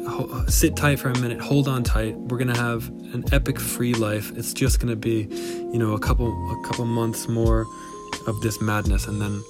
ho- 0.08 0.44
sit 0.48 0.76
tight 0.76 0.98
for 0.98 1.10
a 1.10 1.18
minute, 1.18 1.40
hold 1.40 1.68
on 1.68 1.84
tight. 1.84 2.16
We're 2.16 2.38
gonna 2.38 2.56
have 2.56 2.88
an 3.14 3.24
epic 3.32 3.58
free 3.58 3.94
life. 3.94 4.32
It's 4.36 4.52
just 4.52 4.80
gonna 4.80 4.96
be, 4.96 5.28
you 5.72 5.78
know, 5.78 5.92
a 5.92 5.98
couple 5.98 6.28
a 6.28 6.66
couple 6.66 6.84
months 6.86 7.28
more 7.28 7.66
of 8.26 8.40
this 8.40 8.60
madness, 8.60 9.06
and 9.06 9.20
then 9.20 9.42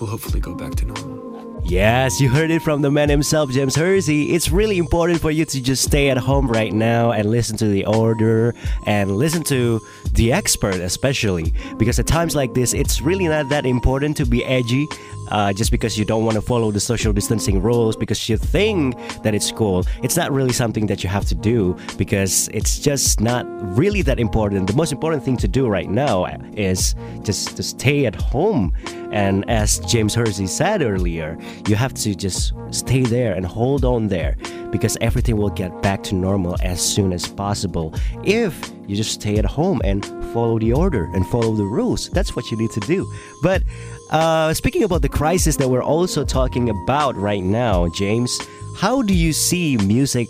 we'll 0.00 0.10
hopefully 0.10 0.40
go 0.40 0.54
back 0.54 0.76
to 0.76 0.86
normal. 0.86 1.31
Yes, 1.64 2.20
you 2.20 2.28
heard 2.28 2.50
it 2.50 2.60
from 2.60 2.82
the 2.82 2.90
man 2.90 3.08
himself, 3.08 3.50
James 3.50 3.76
Hersey. 3.76 4.32
It's 4.34 4.50
really 4.50 4.78
important 4.78 5.20
for 5.20 5.30
you 5.30 5.44
to 5.44 5.62
just 5.62 5.84
stay 5.84 6.10
at 6.10 6.18
home 6.18 6.48
right 6.48 6.72
now 6.72 7.12
and 7.12 7.30
listen 7.30 7.56
to 7.58 7.68
the 7.68 7.86
order 7.86 8.54
and 8.84 9.16
listen 9.16 9.42
to 9.44 9.80
the 10.12 10.32
expert, 10.32 10.74
especially 10.74 11.54
because 11.78 11.98
at 11.98 12.06
times 12.06 12.34
like 12.34 12.52
this, 12.52 12.74
it's 12.74 13.00
really 13.00 13.28
not 13.28 13.48
that 13.50 13.64
important 13.64 14.16
to 14.16 14.26
be 14.26 14.44
edgy 14.44 14.88
uh, 15.32 15.52
just 15.52 15.70
because 15.70 15.98
you 15.98 16.04
don't 16.04 16.24
want 16.24 16.34
to 16.34 16.42
follow 16.42 16.70
the 16.70 16.78
social 16.78 17.12
distancing 17.12 17.60
rules 17.60 17.96
because 17.96 18.28
you 18.28 18.36
think 18.36 18.94
that 19.22 19.34
it's 19.34 19.50
cool. 19.50 19.84
It's 20.02 20.16
not 20.16 20.30
really 20.30 20.52
something 20.52 20.86
that 20.86 21.02
you 21.02 21.08
have 21.08 21.24
to 21.24 21.34
do 21.34 21.74
because 21.96 22.48
it's 22.52 22.78
just 22.78 23.20
not 23.20 23.46
really 23.76 24.02
that 24.02 24.20
important. 24.20 24.66
The 24.66 24.76
most 24.76 24.92
important 24.92 25.24
thing 25.24 25.38
to 25.38 25.48
do 25.48 25.66
right 25.68 25.88
now 25.88 26.26
is 26.54 26.94
just 27.22 27.56
to 27.56 27.62
stay 27.62 28.04
at 28.04 28.14
home. 28.14 28.74
And 29.10 29.48
as 29.50 29.78
James 29.80 30.14
Hersey 30.14 30.46
said 30.46 30.82
earlier, 30.82 31.38
you 31.66 31.76
have 31.76 31.94
to 31.94 32.14
just 32.14 32.52
stay 32.70 33.02
there 33.02 33.32
and 33.32 33.46
hold 33.46 33.84
on 33.86 34.08
there 34.08 34.36
because 34.70 34.96
everything 35.00 35.36
will 35.36 35.50
get 35.50 35.82
back 35.82 36.02
to 36.02 36.14
normal 36.14 36.56
as 36.62 36.80
soon 36.80 37.12
as 37.12 37.26
possible 37.26 37.94
if 38.24 38.70
you 38.86 38.96
just 38.96 39.12
stay 39.12 39.36
at 39.38 39.44
home 39.44 39.80
and 39.84 40.04
follow 40.32 40.58
the 40.58 40.72
order 40.72 41.04
and 41.14 41.26
follow 41.26 41.54
the 41.54 41.64
rules. 41.64 42.10
That's 42.10 42.34
what 42.34 42.50
you 42.50 42.56
need 42.56 42.70
to 42.70 42.80
do. 42.80 43.10
But 43.42 43.62
uh, 44.10 44.52
speaking 44.54 44.82
about 44.82 45.02
the 45.02 45.08
crisis 45.08 45.56
that 45.56 45.68
we're 45.68 45.82
also 45.82 46.24
talking 46.24 46.68
about 46.68 47.16
right 47.16 47.42
now, 47.42 47.88
James, 47.88 48.38
how 48.76 49.02
do 49.02 49.14
you 49.14 49.32
see 49.32 49.76
music 49.78 50.28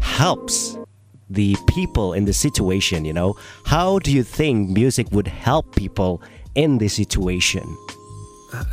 helps 0.00 0.76
the 1.30 1.56
people 1.66 2.12
in 2.12 2.24
the 2.24 2.32
situation? 2.32 3.04
You 3.04 3.12
know, 3.12 3.34
how 3.64 3.98
do 3.98 4.12
you 4.12 4.22
think 4.22 4.70
music 4.70 5.06
would 5.12 5.28
help 5.28 5.74
people 5.76 6.22
in 6.54 6.78
this 6.78 6.94
situation? 6.94 7.76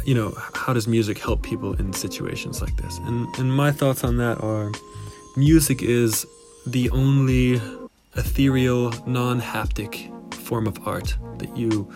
you 0.06 0.16
know, 0.16 0.34
how 0.54 0.74
does 0.74 0.88
music 0.88 1.18
help 1.18 1.42
people 1.42 1.74
in 1.74 1.94
situations 1.94 2.62
like 2.62 2.76
this? 2.78 2.98
And 3.00 3.28
and 3.38 3.54
my 3.54 3.72
thoughts 3.72 4.04
on 4.04 4.18
that 4.18 4.42
are 4.42 4.72
music 5.36 5.82
is 5.82 6.26
the 6.66 6.90
only 6.92 7.62
ethereal, 8.16 8.94
non-haptic 9.06 10.34
form 10.34 10.68
of 10.68 10.88
art 10.88 11.18
that 11.38 11.56
you 11.58 11.92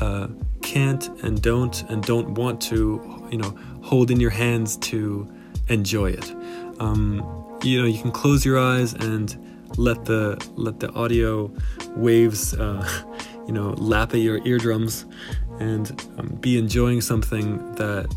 uh, 0.00 0.28
can't 0.62 1.08
and 1.22 1.42
don't 1.42 1.82
and 1.90 2.02
don't 2.04 2.34
want 2.34 2.60
to, 2.60 3.28
you 3.30 3.38
know, 3.38 3.56
hold 3.82 4.10
in 4.10 4.20
your 4.20 4.30
hands 4.30 4.76
to 4.76 5.28
enjoy 5.68 6.10
it. 6.10 6.30
Um, 6.78 7.58
you 7.62 7.80
know, 7.80 7.86
you 7.86 8.00
can 8.00 8.12
close 8.12 8.44
your 8.44 8.58
eyes 8.58 8.94
and 8.94 9.36
let 9.76 10.04
the 10.04 10.42
let 10.56 10.80
the 10.80 10.90
audio 10.92 11.52
waves, 11.96 12.54
uh, 12.54 12.86
you 13.46 13.52
know, 13.52 13.70
lap 13.70 14.14
at 14.14 14.20
your 14.20 14.46
eardrums 14.46 15.06
and 15.58 15.90
um, 16.18 16.28
be 16.40 16.58
enjoying 16.58 17.00
something 17.00 17.74
that 17.74 18.14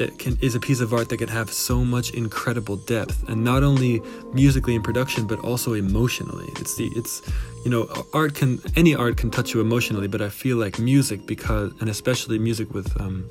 it 0.00 0.18
can 0.18 0.38
is 0.40 0.54
a 0.54 0.60
piece 0.60 0.80
of 0.80 0.92
art 0.92 1.08
that 1.08 1.18
can 1.18 1.28
have 1.28 1.50
so 1.52 1.84
much 1.84 2.10
incredible 2.10 2.76
depth 2.76 3.28
and 3.28 3.42
not 3.42 3.62
only 3.62 4.00
musically 4.32 4.74
in 4.74 4.82
production 4.82 5.26
but 5.26 5.38
also 5.40 5.72
emotionally 5.72 6.46
it's 6.56 6.76
the 6.76 6.90
it's 6.96 7.22
you 7.64 7.70
know 7.70 7.88
art 8.12 8.34
can 8.34 8.60
any 8.76 8.94
art 8.94 9.16
can 9.16 9.30
touch 9.30 9.54
you 9.54 9.60
emotionally 9.60 10.08
but 10.08 10.20
i 10.22 10.28
feel 10.28 10.56
like 10.56 10.78
music 10.78 11.26
because 11.26 11.72
and 11.80 11.88
especially 11.88 12.38
music 12.38 12.72
with 12.72 12.98
um 13.00 13.28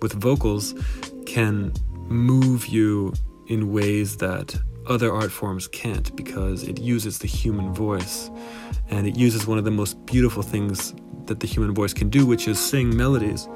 with 0.00 0.12
vocals 0.12 0.74
can 1.26 1.72
move 2.08 2.66
you 2.66 3.12
in 3.48 3.72
ways 3.72 4.16
that 4.18 4.54
other 4.86 5.12
art 5.12 5.30
forms 5.30 5.68
can't 5.68 6.14
because 6.16 6.62
it 6.62 6.80
uses 6.80 7.18
the 7.18 7.26
human 7.26 7.74
voice 7.74 8.30
and 8.90 9.06
it 9.06 9.16
uses 9.16 9.46
one 9.46 9.58
of 9.58 9.64
the 9.64 9.70
most 9.70 10.04
beautiful 10.06 10.42
things 10.42 10.94
that 11.26 11.40
the 11.40 11.46
human 11.46 11.72
voice 11.72 11.92
can 11.92 12.10
do, 12.10 12.26
which 12.26 12.48
is 12.48 12.58
sing 12.58 12.96
melodies. 12.96 13.48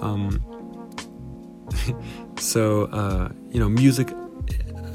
Um, 0.00 0.42
so, 2.38 2.84
uh, 2.86 3.30
you 3.50 3.60
know, 3.60 3.68
music, 3.68 4.10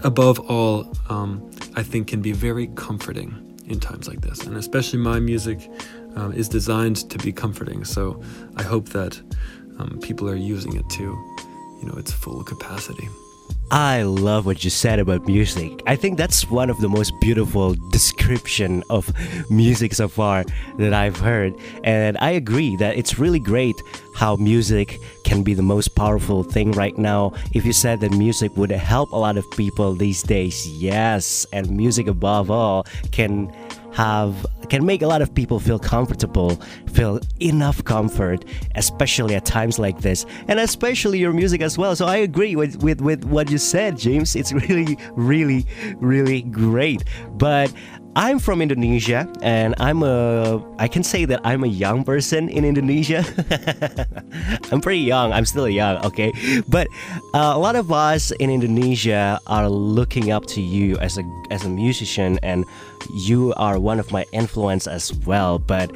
above 0.04 0.40
all, 0.40 0.92
um, 1.10 1.50
I 1.76 1.84
think 1.84 2.08
can 2.08 2.22
be 2.22 2.32
very 2.32 2.68
comforting 2.76 3.40
in 3.68 3.80
times 3.80 4.08
like 4.08 4.22
this. 4.22 4.42
And 4.42 4.58
especially 4.58 5.00
my 5.00 5.20
music 5.20 5.70
um, 6.16 6.34
is 6.34 6.50
designed 6.50 7.10
to 7.10 7.18
be 7.18 7.32
comforting. 7.32 7.86
So 7.86 8.22
I 8.56 8.64
hope 8.64 8.90
that 8.90 9.20
um, 9.80 10.00
people 10.02 10.30
are 10.30 10.36
using 10.36 10.76
it 10.76 10.88
to, 10.90 11.04
you 11.04 11.84
know, 11.86 11.96
its 11.98 12.12
full 12.12 12.44
capacity. 12.44 13.08
I 13.72 14.04
love 14.04 14.46
what 14.46 14.64
you 14.64 14.70
said 14.70 15.00
about 15.00 15.26
music. 15.26 15.82
I 15.88 15.96
think 15.96 16.18
that's 16.18 16.50
one 16.50 16.70
of 16.70 16.80
the 16.80 16.90
most 16.90 17.14
beautiful 17.20 17.76
description 17.90 18.84
of 18.90 19.12
music 19.50 19.94
so 19.94 20.08
far 20.08 20.46
that 20.78 20.94
I've 20.94 21.20
heard. 21.20 21.56
And 21.84 22.18
I 22.20 22.32
agree 22.32 22.76
that 22.78 22.98
it's 22.98 23.18
really 23.18 23.40
great 23.40 23.76
how 24.16 24.36
music 24.36 25.00
can 25.24 25.42
be 25.42 25.56
the 25.56 25.64
most 25.64 25.96
powerful 25.96 26.44
thing 26.44 26.72
right 26.74 26.96
now. 26.98 27.34
If 27.54 27.66
you 27.66 27.74
said 27.74 28.00
that 28.02 28.12
music 28.12 28.56
would 28.58 28.70
help 28.70 29.12
a 29.12 29.18
lot 29.18 29.38
of 29.38 29.50
people 29.52 29.96
these 29.96 30.22
days, 30.22 30.68
yes, 30.68 31.48
and 31.52 31.70
music 31.72 32.08
above 32.08 32.52
all 32.52 32.86
can 33.12 33.52
have 33.94 34.46
can 34.74 34.84
make 34.88 35.04
a 35.04 35.08
lot 35.08 35.22
of 35.22 35.32
people 35.36 35.60
feel 35.60 35.78
comfortable, 35.78 36.60
feel 36.88 37.20
enough 37.40 37.84
comfort, 37.84 38.44
especially 38.74 39.36
at 39.36 39.46
times 39.46 39.78
like 39.78 40.02
this, 40.02 40.26
and 40.48 40.60
especially 40.60 41.20
your 41.20 41.32
music 41.32 41.62
as 41.62 41.78
well. 41.78 41.96
So 41.96 42.08
I 42.08 42.16
agree 42.18 42.56
with 42.56 42.82
with, 42.82 43.00
with 43.00 43.24
what 43.24 43.52
you 43.52 43.60
said, 43.60 44.00
James. 44.00 44.36
It's 44.36 44.52
really, 44.68 44.98
really, 45.12 45.68
really 45.98 46.42
great. 46.42 47.04
But 47.38 47.72
I'm 48.16 48.38
from 48.38 48.62
Indonesia, 48.62 49.28
and 49.42 49.74
I'm 49.80 50.04
a. 50.04 50.62
I 50.78 50.88
can 50.88 51.04
say 51.04 51.26
that 51.26 51.42
I'm 51.44 51.64
a 51.64 51.68
young 51.68 52.04
person 52.04 52.48
in 52.48 52.64
Indonesia. 52.64 53.26
I'm 54.72 54.82
pretty 54.82 55.02
young. 55.02 55.34
I'm 55.34 55.46
still 55.46 55.68
young, 55.68 55.98
okay. 56.06 56.32
But 56.68 56.88
uh, 57.34 57.54
a 57.56 57.58
lot 57.58 57.76
of 57.76 57.92
us 57.92 58.30
in 58.38 58.52
Indonesia 58.52 59.40
are 59.48 59.68
looking 59.68 60.32
up 60.32 60.46
to 60.54 60.62
you 60.62 60.98
as 61.00 61.18
a 61.18 61.24
as 61.50 61.66
a 61.66 61.70
musician, 61.70 62.38
and 62.44 62.66
you 63.26 63.54
are 63.58 63.80
one 63.80 64.00
of 64.00 64.12
my 64.12 64.26
influence 64.32 64.86
as 64.86 65.12
well. 65.26 65.58
But 65.58 65.90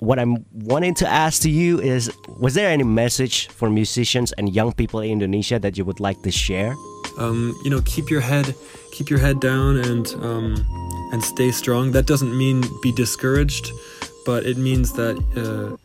what 0.00 0.18
I'm 0.18 0.44
wanting 0.52 0.92
to 1.00 1.08
ask 1.08 1.40
to 1.42 1.50
you 1.50 1.80
is: 1.80 2.12
Was 2.28 2.52
there 2.52 2.68
any 2.68 2.84
message 2.84 3.48
for 3.48 3.70
musicians 3.70 4.32
and 4.36 4.54
young 4.54 4.72
people 4.72 5.00
in 5.00 5.16
Indonesia 5.16 5.58
that 5.60 5.78
you 5.78 5.84
would 5.86 6.00
like 6.00 6.20
to 6.28 6.30
share? 6.30 6.76
Um, 7.16 7.56
you 7.64 7.70
know, 7.70 7.80
keep 7.86 8.10
your 8.10 8.20
head, 8.20 8.54
keep 8.92 9.08
your 9.08 9.20
head 9.20 9.40
down, 9.40 9.78
and 9.78 10.12
um, 10.20 10.60
and 11.12 11.22
stay 11.22 11.50
strong. 11.50 11.92
That 11.92 12.06
doesn't 12.06 12.36
mean 12.36 12.64
be 12.82 12.92
discouraged, 12.92 13.70
but 14.26 14.44
it 14.44 14.56
means 14.56 14.92
that, 14.94 15.16
uh, 15.36 15.76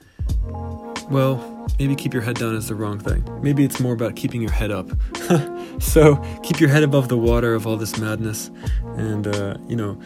well, 1.09 1.67
maybe 1.79 1.95
keep 1.95 2.13
your 2.13 2.23
head 2.23 2.35
down 2.35 2.55
is 2.55 2.67
the 2.67 2.75
wrong 2.75 2.99
thing. 2.99 3.23
Maybe 3.41 3.63
it's 3.63 3.79
more 3.79 3.93
about 3.93 4.15
keeping 4.15 4.41
your 4.41 4.51
head 4.51 4.71
up. 4.71 4.89
so 5.79 6.15
keep 6.43 6.59
your 6.59 6.69
head 6.69 6.83
above 6.83 7.09
the 7.09 7.17
water 7.17 7.53
of 7.53 7.67
all 7.67 7.77
this 7.77 7.97
madness, 7.97 8.51
and 8.97 9.27
uh, 9.27 9.57
you 9.67 9.75
know, 9.75 9.99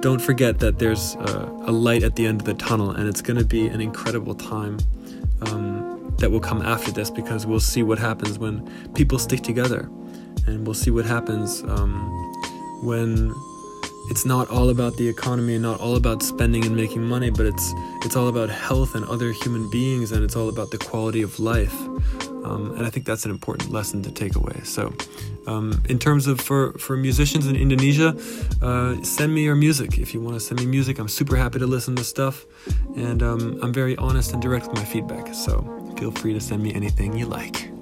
don't 0.00 0.20
forget 0.20 0.60
that 0.60 0.78
there's 0.78 1.16
uh, 1.16 1.48
a 1.66 1.72
light 1.72 2.02
at 2.02 2.16
the 2.16 2.26
end 2.26 2.40
of 2.40 2.46
the 2.46 2.54
tunnel, 2.54 2.90
and 2.90 3.08
it's 3.08 3.22
going 3.22 3.38
to 3.38 3.44
be 3.44 3.66
an 3.66 3.80
incredible 3.80 4.34
time. 4.34 4.78
Um, 5.42 5.94
that 6.18 6.30
will 6.30 6.40
come 6.40 6.62
after 6.62 6.90
this 6.90 7.10
because 7.10 7.44
we'll 7.44 7.60
see 7.60 7.82
what 7.82 7.98
happens 7.98 8.38
when 8.38 8.64
people 8.94 9.18
stick 9.18 9.42
together 9.42 9.90
and 10.46 10.66
we'll 10.66 10.74
see 10.74 10.90
what 10.90 11.04
happens 11.04 11.62
um, 11.64 12.08
when 12.82 13.34
it's 14.10 14.24
not 14.24 14.48
all 14.50 14.68
about 14.70 14.96
the 14.96 15.08
economy 15.08 15.54
and 15.54 15.62
not 15.62 15.80
all 15.80 15.96
about 15.96 16.22
spending 16.22 16.64
and 16.64 16.76
making 16.76 17.04
money, 17.04 17.30
but 17.30 17.46
it's 17.46 17.72
it's 18.04 18.16
all 18.16 18.28
about 18.28 18.50
health 18.50 18.94
and 18.94 19.04
other 19.06 19.32
human 19.32 19.70
beings, 19.70 20.12
and 20.12 20.22
it's 20.24 20.36
all 20.36 20.48
about 20.48 20.70
the 20.70 20.78
quality 20.78 21.22
of 21.22 21.38
life. 21.40 21.74
Um, 22.44 22.74
and 22.76 22.86
I 22.86 22.90
think 22.90 23.06
that's 23.06 23.24
an 23.24 23.30
important 23.30 23.72
lesson 23.72 24.02
to 24.02 24.12
take 24.12 24.36
away. 24.36 24.60
So, 24.64 24.92
um, 25.46 25.82
in 25.88 25.98
terms 25.98 26.26
of 26.26 26.40
for 26.40 26.72
for 26.74 26.96
musicians 26.96 27.46
in 27.46 27.56
Indonesia, 27.56 28.14
uh, 28.60 29.02
send 29.02 29.34
me 29.34 29.44
your 29.44 29.56
music 29.56 29.98
if 29.98 30.12
you 30.12 30.20
want 30.20 30.34
to 30.34 30.40
send 30.40 30.60
me 30.60 30.66
music. 30.66 30.98
I'm 30.98 31.08
super 31.08 31.36
happy 31.36 31.58
to 31.58 31.66
listen 31.66 31.96
to 31.96 32.04
stuff, 32.04 32.44
and 32.96 33.22
um, 33.22 33.58
I'm 33.62 33.72
very 33.72 33.96
honest 33.96 34.32
and 34.34 34.42
direct 34.42 34.66
with 34.66 34.76
my 34.76 34.84
feedback. 34.84 35.34
So 35.34 35.64
feel 35.98 36.10
free 36.10 36.34
to 36.34 36.40
send 36.40 36.62
me 36.62 36.74
anything 36.74 37.16
you 37.18 37.26
like. 37.26 37.73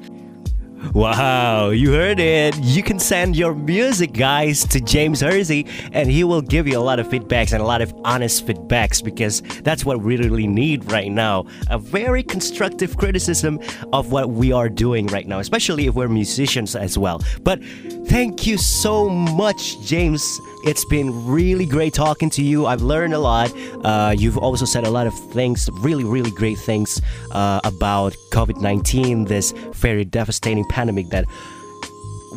Wow, 0.90 1.70
you 1.70 1.92
heard 1.92 2.18
it. 2.18 2.56
You 2.58 2.82
can 2.82 2.98
send 2.98 3.36
your 3.36 3.54
music, 3.54 4.12
guys, 4.12 4.66
to 4.66 4.80
James 4.80 5.20
Hersey, 5.20 5.66
and 5.92 6.10
he 6.10 6.24
will 6.24 6.42
give 6.42 6.66
you 6.66 6.76
a 6.76 6.82
lot 6.82 6.98
of 6.98 7.08
feedbacks 7.08 7.52
and 7.52 7.62
a 7.62 7.64
lot 7.64 7.80
of 7.80 7.94
honest 8.04 8.46
feedbacks 8.46 9.02
because 9.02 9.42
that's 9.62 9.84
what 9.84 10.02
we 10.02 10.16
really 10.16 10.46
need 10.46 10.90
right 10.90 11.10
now. 11.10 11.46
A 11.70 11.78
very 11.78 12.22
constructive 12.22 12.96
criticism 12.96 13.60
of 13.92 14.10
what 14.12 14.30
we 14.30 14.52
are 14.52 14.68
doing 14.68 15.06
right 15.06 15.26
now, 15.26 15.38
especially 15.38 15.86
if 15.86 15.94
we're 15.94 16.08
musicians 16.08 16.74
as 16.76 16.98
well. 16.98 17.22
But 17.42 17.64
thank 18.06 18.46
you 18.46 18.58
so 18.58 19.08
much, 19.08 19.80
James. 19.86 20.40
It's 20.64 20.84
been 20.84 21.26
really 21.26 21.66
great 21.66 21.92
talking 21.92 22.30
to 22.30 22.42
you. 22.42 22.66
I've 22.66 22.82
learned 22.82 23.14
a 23.14 23.18
lot. 23.18 23.52
Uh, 23.84 24.14
you've 24.16 24.38
also 24.38 24.64
said 24.64 24.84
a 24.84 24.90
lot 24.90 25.08
of 25.08 25.14
things, 25.32 25.68
really, 25.80 26.04
really 26.04 26.30
great 26.30 26.56
things 26.56 27.02
uh, 27.32 27.60
about 27.64 28.14
COVID 28.30 28.60
19, 28.60 29.24
this 29.24 29.50
very 29.72 30.04
devastating 30.04 30.64
pandemic 30.66 31.08
that 31.08 31.24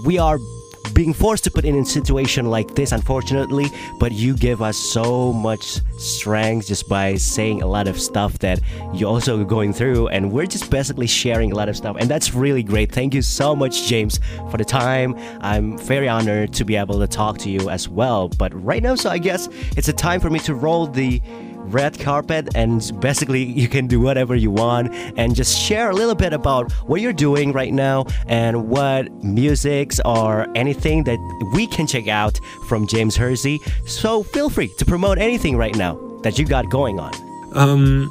we 0.03 0.17
are 0.17 0.39
being 0.95 1.13
forced 1.13 1.43
to 1.43 1.51
put 1.51 1.65
in 1.65 1.75
a 1.75 1.85
situation 1.85 2.47
like 2.49 2.73
this, 2.73 2.91
unfortunately. 2.91 3.67
But 3.99 4.13
you 4.13 4.35
give 4.35 4.63
us 4.63 4.77
so 4.77 5.31
much 5.31 5.81
strength 5.99 6.67
just 6.67 6.89
by 6.89 7.15
saying 7.15 7.61
a 7.61 7.67
lot 7.67 7.87
of 7.87 7.99
stuff 7.99 8.39
that 8.39 8.59
you're 8.93 9.09
also 9.09 9.43
going 9.43 9.73
through, 9.73 10.07
and 10.07 10.31
we're 10.31 10.47
just 10.47 10.71
basically 10.71 11.05
sharing 11.05 11.51
a 11.51 11.55
lot 11.55 11.69
of 11.69 11.77
stuff, 11.77 11.97
and 11.99 12.09
that's 12.09 12.33
really 12.33 12.63
great. 12.63 12.91
Thank 12.91 13.13
you 13.13 13.21
so 13.21 13.55
much, 13.55 13.87
James, 13.87 14.19
for 14.49 14.57
the 14.57 14.65
time. 14.65 15.15
I'm 15.41 15.77
very 15.77 16.07
honored 16.07 16.53
to 16.53 16.65
be 16.65 16.75
able 16.77 16.99
to 16.99 17.07
talk 17.07 17.37
to 17.39 17.49
you 17.49 17.69
as 17.69 17.87
well. 17.87 18.29
But 18.29 18.51
right 18.63 18.81
now, 18.81 18.95
so 18.95 19.09
I 19.09 19.17
guess 19.17 19.49
it's 19.77 19.89
a 19.89 19.93
time 19.93 20.21
for 20.21 20.29
me 20.29 20.39
to 20.39 20.55
roll 20.55 20.87
the 20.87 21.21
red 21.71 21.99
carpet 21.99 22.49
and 22.55 22.91
basically 22.99 23.43
you 23.43 23.67
can 23.67 23.87
do 23.87 23.99
whatever 23.99 24.35
you 24.35 24.51
want 24.51 24.93
and 25.17 25.35
just 25.35 25.57
share 25.57 25.89
a 25.89 25.93
little 25.93 26.15
bit 26.15 26.33
about 26.33 26.71
what 26.87 27.01
you're 27.01 27.13
doing 27.13 27.51
right 27.51 27.73
now 27.73 28.05
and 28.27 28.69
what 28.69 29.11
musics 29.23 29.99
or 30.05 30.47
anything 30.55 31.03
that 31.03 31.19
we 31.53 31.67
can 31.67 31.87
check 31.87 32.07
out 32.07 32.39
from 32.67 32.87
James 32.87 33.15
Hersey. 33.15 33.59
So 33.85 34.23
feel 34.23 34.49
free 34.49 34.71
to 34.77 34.85
promote 34.85 35.17
anything 35.17 35.57
right 35.57 35.75
now 35.75 35.95
that 36.23 36.39
you 36.39 36.45
got 36.45 36.69
going 36.69 36.99
on. 36.99 37.13
Um, 37.53 38.09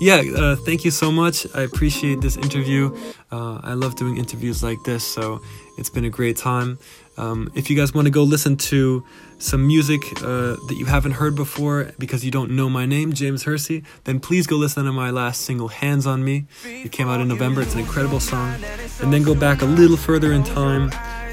yeah, 0.00 0.22
uh, 0.36 0.56
thank 0.56 0.84
you 0.84 0.90
so 0.90 1.10
much. 1.10 1.46
I 1.54 1.62
appreciate 1.62 2.20
this 2.20 2.36
interview. 2.36 2.94
Uh, 3.32 3.60
I 3.62 3.72
love 3.72 3.96
doing 3.96 4.18
interviews 4.18 4.62
like 4.62 4.82
this, 4.84 5.04
so 5.04 5.40
it's 5.78 5.88
been 5.88 6.04
a 6.04 6.10
great 6.10 6.36
time. 6.36 6.78
Um, 7.18 7.50
if 7.54 7.70
you 7.70 7.76
guys 7.76 7.94
want 7.94 8.06
to 8.06 8.10
go 8.10 8.22
listen 8.22 8.56
to 8.56 9.04
some 9.38 9.66
music 9.66 10.00
uh, 10.22 10.56
that 10.68 10.76
you 10.76 10.86
haven't 10.86 11.12
heard 11.12 11.34
before 11.34 11.92
because 11.98 12.24
you 12.24 12.30
don't 12.30 12.50
know 12.50 12.68
my 12.68 12.86
name, 12.86 13.12
James 13.12 13.44
Hersey, 13.44 13.84
then 14.04 14.20
please 14.20 14.46
go 14.46 14.56
listen 14.56 14.84
to 14.84 14.92
my 14.92 15.10
last 15.10 15.42
single, 15.42 15.68
Hands 15.68 16.06
on 16.06 16.24
Me. 16.24 16.46
It 16.64 16.92
came 16.92 17.08
out 17.08 17.20
in 17.20 17.28
November. 17.28 17.62
It's 17.62 17.74
an 17.74 17.80
incredible 17.80 18.20
song. 18.20 18.54
And 19.02 19.12
then 19.12 19.22
go 19.22 19.34
back 19.34 19.62
a 19.62 19.66
little 19.66 19.96
further 19.96 20.32
in 20.32 20.42
time 20.42 20.90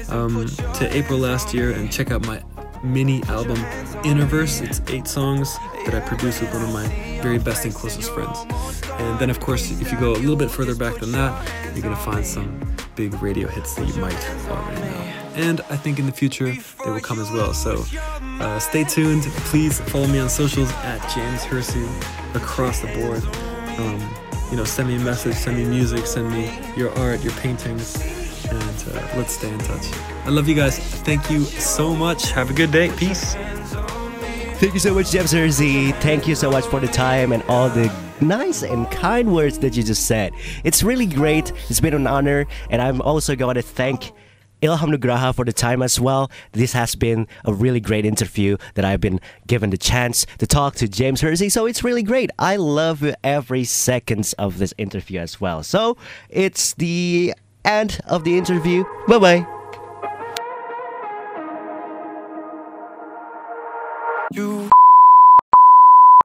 um, 0.08 0.46
to 0.74 0.88
April 0.96 1.18
last 1.18 1.54
year 1.54 1.72
and 1.72 1.90
check 1.92 2.10
out 2.10 2.26
my 2.26 2.42
mini 2.82 3.22
album, 3.24 3.56
Innerverse. 4.04 4.62
It's 4.62 4.80
eight 4.88 5.06
songs 5.06 5.56
that 5.86 5.94
I 5.94 6.00
produced 6.00 6.40
with 6.40 6.52
one 6.52 6.62
of 6.62 6.72
my 6.72 6.86
very 7.22 7.38
best 7.38 7.64
and 7.64 7.74
closest 7.74 8.12
friends. 8.12 8.38
And 8.98 9.18
then, 9.18 9.30
of 9.30 9.40
course, 9.40 9.70
if 9.80 9.90
you 9.90 9.98
go 9.98 10.12
a 10.12 10.20
little 10.20 10.36
bit 10.36 10.50
further 10.50 10.74
back 10.74 10.98
than 11.00 11.12
that, 11.12 11.50
you're 11.74 11.82
going 11.82 11.96
to 11.96 12.02
find 12.02 12.24
some 12.24 12.60
big 12.94 13.14
radio 13.22 13.48
hits 13.48 13.74
that 13.74 13.86
you 13.88 14.00
might 14.00 14.30
already 14.48 14.80
know. 14.80 15.23
And 15.34 15.60
I 15.62 15.76
think 15.76 15.98
in 15.98 16.06
the 16.06 16.12
future 16.12 16.52
they 16.84 16.90
will 16.90 17.00
come 17.00 17.20
as 17.20 17.30
well. 17.30 17.52
So 17.52 17.84
uh, 18.40 18.58
stay 18.58 18.84
tuned. 18.84 19.24
Please 19.50 19.80
follow 19.80 20.06
me 20.06 20.18
on 20.18 20.28
socials 20.28 20.70
at 20.84 21.00
James 21.14 21.42
Hersey 21.42 21.86
across 22.34 22.80
the 22.80 22.88
board. 22.88 23.22
Um, 23.78 24.00
you 24.50 24.56
know, 24.56 24.64
send 24.64 24.88
me 24.88 24.96
a 24.96 25.00
message, 25.00 25.34
send 25.34 25.56
me 25.56 25.64
music, 25.64 26.06
send 26.06 26.30
me 26.30 26.50
your 26.76 26.96
art, 26.98 27.22
your 27.24 27.32
paintings, 27.34 28.00
and 28.48 28.84
uh, 28.94 29.16
let's 29.16 29.32
stay 29.32 29.52
in 29.52 29.58
touch. 29.58 29.86
I 30.24 30.30
love 30.30 30.48
you 30.48 30.54
guys. 30.54 30.78
Thank 30.78 31.30
you 31.30 31.44
so 31.44 31.94
much. 31.94 32.30
Have 32.30 32.50
a 32.50 32.54
good 32.54 32.70
day. 32.70 32.90
Peace. 32.96 33.34
Thank 34.60 34.74
you 34.74 34.80
so 34.80 34.94
much, 34.94 35.10
James 35.10 35.32
Hersey. 35.32 35.92
Thank 35.92 36.28
you 36.28 36.36
so 36.36 36.50
much 36.50 36.64
for 36.66 36.78
the 36.78 36.86
time 36.86 37.32
and 37.32 37.42
all 37.44 37.68
the 37.68 37.92
nice 38.20 38.62
and 38.62 38.88
kind 38.90 39.34
words 39.34 39.58
that 39.58 39.76
you 39.76 39.82
just 39.82 40.06
said. 40.06 40.32
It's 40.62 40.82
really 40.82 41.06
great. 41.06 41.52
It's 41.68 41.80
been 41.80 41.94
an 41.94 42.06
honor, 42.06 42.46
and 42.70 42.80
I'm 42.80 43.02
also 43.02 43.34
going 43.34 43.56
to 43.56 43.62
thank 43.62 44.12
Ilham 44.64 44.94
Nugraha 44.94 45.34
for 45.34 45.44
the 45.44 45.52
time 45.52 45.82
as 45.82 46.00
well. 46.00 46.30
This 46.52 46.72
has 46.72 46.94
been 46.94 47.28
a 47.44 47.52
really 47.52 47.80
great 47.80 48.06
interview 48.06 48.56
that 48.74 48.84
I've 48.84 49.00
been 49.00 49.20
given 49.46 49.70
the 49.70 49.76
chance 49.76 50.26
to 50.38 50.46
talk 50.46 50.74
to 50.76 50.88
James 50.88 51.20
Hersey. 51.20 51.48
So 51.50 51.66
it's 51.66 51.84
really 51.84 52.02
great. 52.02 52.30
I 52.38 52.56
love 52.56 53.04
every 53.22 53.64
seconds 53.64 54.32
of 54.34 54.58
this 54.58 54.72
interview 54.78 55.20
as 55.20 55.40
well. 55.40 55.62
So 55.62 55.96
it's 56.30 56.74
the 56.74 57.34
end 57.64 58.00
of 58.06 58.24
the 58.24 58.38
interview. 58.38 58.84
Bye 59.06 59.18
bye. 59.18 59.53